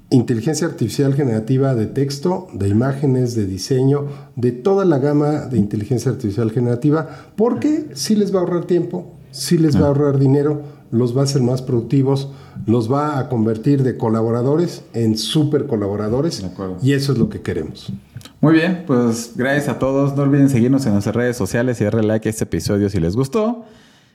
Inteligencia 0.10 0.68
artificial 0.68 1.14
generativa 1.14 1.74
de 1.74 1.88
texto, 1.88 2.50
de 2.52 2.68
imágenes, 2.68 3.34
de 3.34 3.46
diseño, 3.46 4.08
de 4.36 4.52
toda 4.52 4.84
la 4.84 5.00
gama 5.00 5.46
de 5.46 5.58
inteligencia 5.58 6.12
artificial 6.12 6.52
generativa, 6.52 7.08
porque 7.38 7.92
sí 7.94 8.18
les 8.18 8.36
va 8.36 8.40
a 8.40 8.42
ahorrar 8.42 8.66
tiempo, 8.66 9.14
sí 9.32 9.58
les 9.58 9.76
va 9.76 9.82
a 9.82 9.84
ah. 9.84 9.88
ahorrar 9.88 10.20
dinero, 10.20 10.62
los 10.92 11.16
va 11.16 11.22
a 11.22 11.24
hacer 11.24 11.42
más 11.42 11.62
productivos, 11.62 12.30
los 12.66 12.92
va 12.92 13.18
a 13.18 13.30
convertir 13.30 13.84
de 13.84 13.98
colaboradores 13.98 14.84
en 14.94 15.18
super 15.18 15.66
colaboradores 15.68 16.46
y 16.82 16.94
eso 16.94 17.14
es 17.14 17.18
lo 17.18 17.30
que 17.30 17.42
queremos. 17.42 17.92
Muy 18.40 18.54
bien, 18.54 18.84
pues 18.88 19.34
gracias 19.36 19.70
a 19.70 19.80
todos. 19.80 20.16
No 20.16 20.24
olviden 20.24 20.50
seguirnos 20.50 20.86
en 20.86 20.94
nuestras 20.94 21.16
redes 21.16 21.38
sociales 21.38 21.80
y 21.80 21.84
darle 21.84 22.04
like 22.04 22.28
a 22.28 22.32
este 22.32 22.44
episodio 22.44 22.90
si 22.90 23.00
les 23.00 23.16
gustó. 23.16 23.66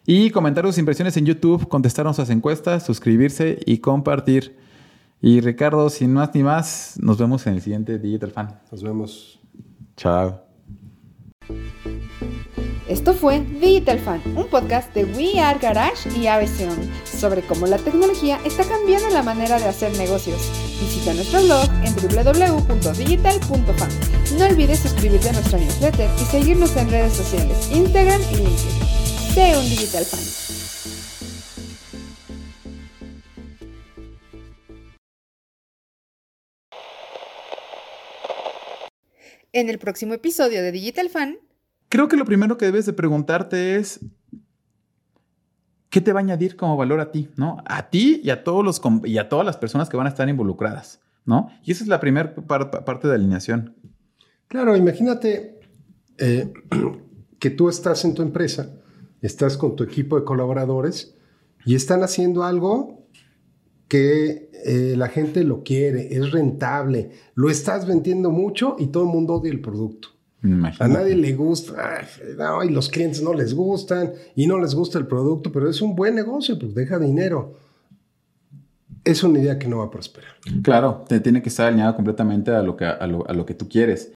Y 0.04 0.30
comentar 0.30 0.64
sus 0.64 0.78
impresiones 0.78 1.16
en 1.16 1.26
YouTube, 1.26 1.68
contestar 1.68 2.04
nuestras 2.04 2.30
encuestas, 2.30 2.84
suscribirse 2.84 3.58
y 3.66 3.78
compartir. 3.78 4.56
Y 5.20 5.40
Ricardo, 5.40 5.90
sin 5.90 6.12
más 6.12 6.34
ni 6.34 6.42
más, 6.42 6.94
nos 7.00 7.18
vemos 7.18 7.46
en 7.46 7.54
el 7.54 7.62
siguiente 7.62 7.98
Digital 7.98 8.30
Fan. 8.30 8.60
Nos 8.70 8.82
vemos. 8.82 9.40
Chao. 9.96 10.42
Esto 12.88 13.14
fue 13.14 13.40
Digital 13.40 13.98
Fan, 13.98 14.22
un 14.36 14.46
podcast 14.46 14.94
de 14.94 15.04
We 15.04 15.40
Are 15.40 15.58
Garage 15.58 16.08
y 16.16 16.28
ABC 16.28 16.70
sobre 17.04 17.42
cómo 17.42 17.66
la 17.66 17.78
tecnología 17.78 18.38
está 18.44 18.62
cambiando 18.62 19.10
la 19.10 19.24
manera 19.24 19.58
de 19.58 19.64
hacer 19.64 19.90
negocios. 19.98 20.40
Visita 20.80 21.12
nuestro 21.12 21.42
blog 21.42 21.68
en 21.82 21.92
www.digital.fan. 21.96 23.90
No 24.38 24.44
olvides 24.44 24.78
suscribirte 24.78 25.30
a 25.30 25.32
nuestra 25.32 25.58
newsletter 25.58 26.08
y 26.16 26.24
seguirnos 26.26 26.76
en 26.76 26.88
redes 26.88 27.14
sociales, 27.14 27.70
Instagram 27.72 28.22
y 28.30 28.36
LinkedIn. 28.36 28.86
Sé 29.34 29.58
un 29.58 29.68
digital 29.68 30.04
fan. 30.04 30.20
En 39.52 39.70
el 39.70 39.78
próximo 39.80 40.14
episodio 40.14 40.62
de 40.62 40.70
Digital 40.70 41.08
Fan, 41.08 41.38
Creo 41.88 42.08
que 42.08 42.16
lo 42.16 42.24
primero 42.24 42.56
que 42.58 42.66
debes 42.66 42.86
de 42.86 42.92
preguntarte 42.92 43.76
es 43.76 44.00
¿qué 45.90 46.00
te 46.00 46.12
va 46.12 46.20
a 46.20 46.22
añadir 46.22 46.56
como 46.56 46.76
valor 46.76 47.00
a 47.00 47.10
ti, 47.12 47.28
no? 47.36 47.58
A 47.66 47.88
ti 47.90 48.20
y 48.22 48.30
a 48.30 48.44
todos 48.44 48.64
los 48.64 48.80
y 49.04 49.18
a 49.18 49.28
todas 49.28 49.46
las 49.46 49.56
personas 49.56 49.88
que 49.88 49.96
van 49.96 50.06
a 50.06 50.10
estar 50.10 50.28
involucradas, 50.28 51.00
¿no? 51.24 51.48
Y 51.64 51.72
esa 51.72 51.84
es 51.84 51.88
la 51.88 52.00
primera 52.00 52.34
par- 52.34 52.70
parte 52.84 53.08
de 53.08 53.14
alineación. 53.14 53.74
Claro, 54.48 54.76
imagínate 54.76 55.60
eh, 56.18 56.52
que 57.38 57.50
tú 57.50 57.68
estás 57.68 58.04
en 58.04 58.14
tu 58.14 58.22
empresa, 58.22 58.74
estás 59.22 59.56
con 59.56 59.76
tu 59.76 59.84
equipo 59.84 60.18
de 60.18 60.24
colaboradores 60.24 61.16
y 61.64 61.74
están 61.74 62.02
haciendo 62.02 62.44
algo 62.44 63.06
que 63.88 64.50
eh, 64.64 64.94
la 64.96 65.08
gente 65.08 65.44
lo 65.44 65.62
quiere, 65.62 66.14
es 66.16 66.32
rentable, 66.32 67.10
lo 67.34 67.48
estás 67.50 67.86
vendiendo 67.86 68.30
mucho 68.30 68.74
y 68.78 68.88
todo 68.88 69.04
el 69.04 69.10
mundo 69.10 69.34
odia 69.34 69.52
el 69.52 69.60
producto. 69.60 70.08
A 70.78 70.88
nadie 70.88 71.16
le 71.16 71.34
gusta, 71.34 71.98
ay, 71.98 72.06
no, 72.36 72.64
y 72.64 72.70
los 72.70 72.88
clientes 72.88 73.22
no 73.22 73.32
les 73.32 73.54
gustan 73.54 74.12
y 74.34 74.46
no 74.46 74.58
les 74.58 74.74
gusta 74.74 74.98
el 74.98 75.06
producto, 75.06 75.52
pero 75.52 75.68
es 75.68 75.80
un 75.80 75.94
buen 75.94 76.14
negocio, 76.14 76.58
pues 76.58 76.74
deja 76.74 76.98
dinero. 76.98 77.54
Es 79.04 79.22
una 79.22 79.38
idea 79.38 79.58
que 79.58 79.68
no 79.68 79.78
va 79.78 79.84
a 79.84 79.90
prosperar. 79.90 80.32
Claro, 80.62 81.04
te 81.08 81.20
tiene 81.20 81.40
que 81.40 81.48
estar 81.48 81.68
alineado 81.68 81.94
completamente 81.94 82.50
a 82.50 82.62
lo 82.62 82.76
que, 82.76 82.84
a 82.84 83.06
lo, 83.06 83.28
a 83.28 83.32
lo 83.32 83.46
que 83.46 83.54
tú 83.54 83.68
quieres. 83.68 84.12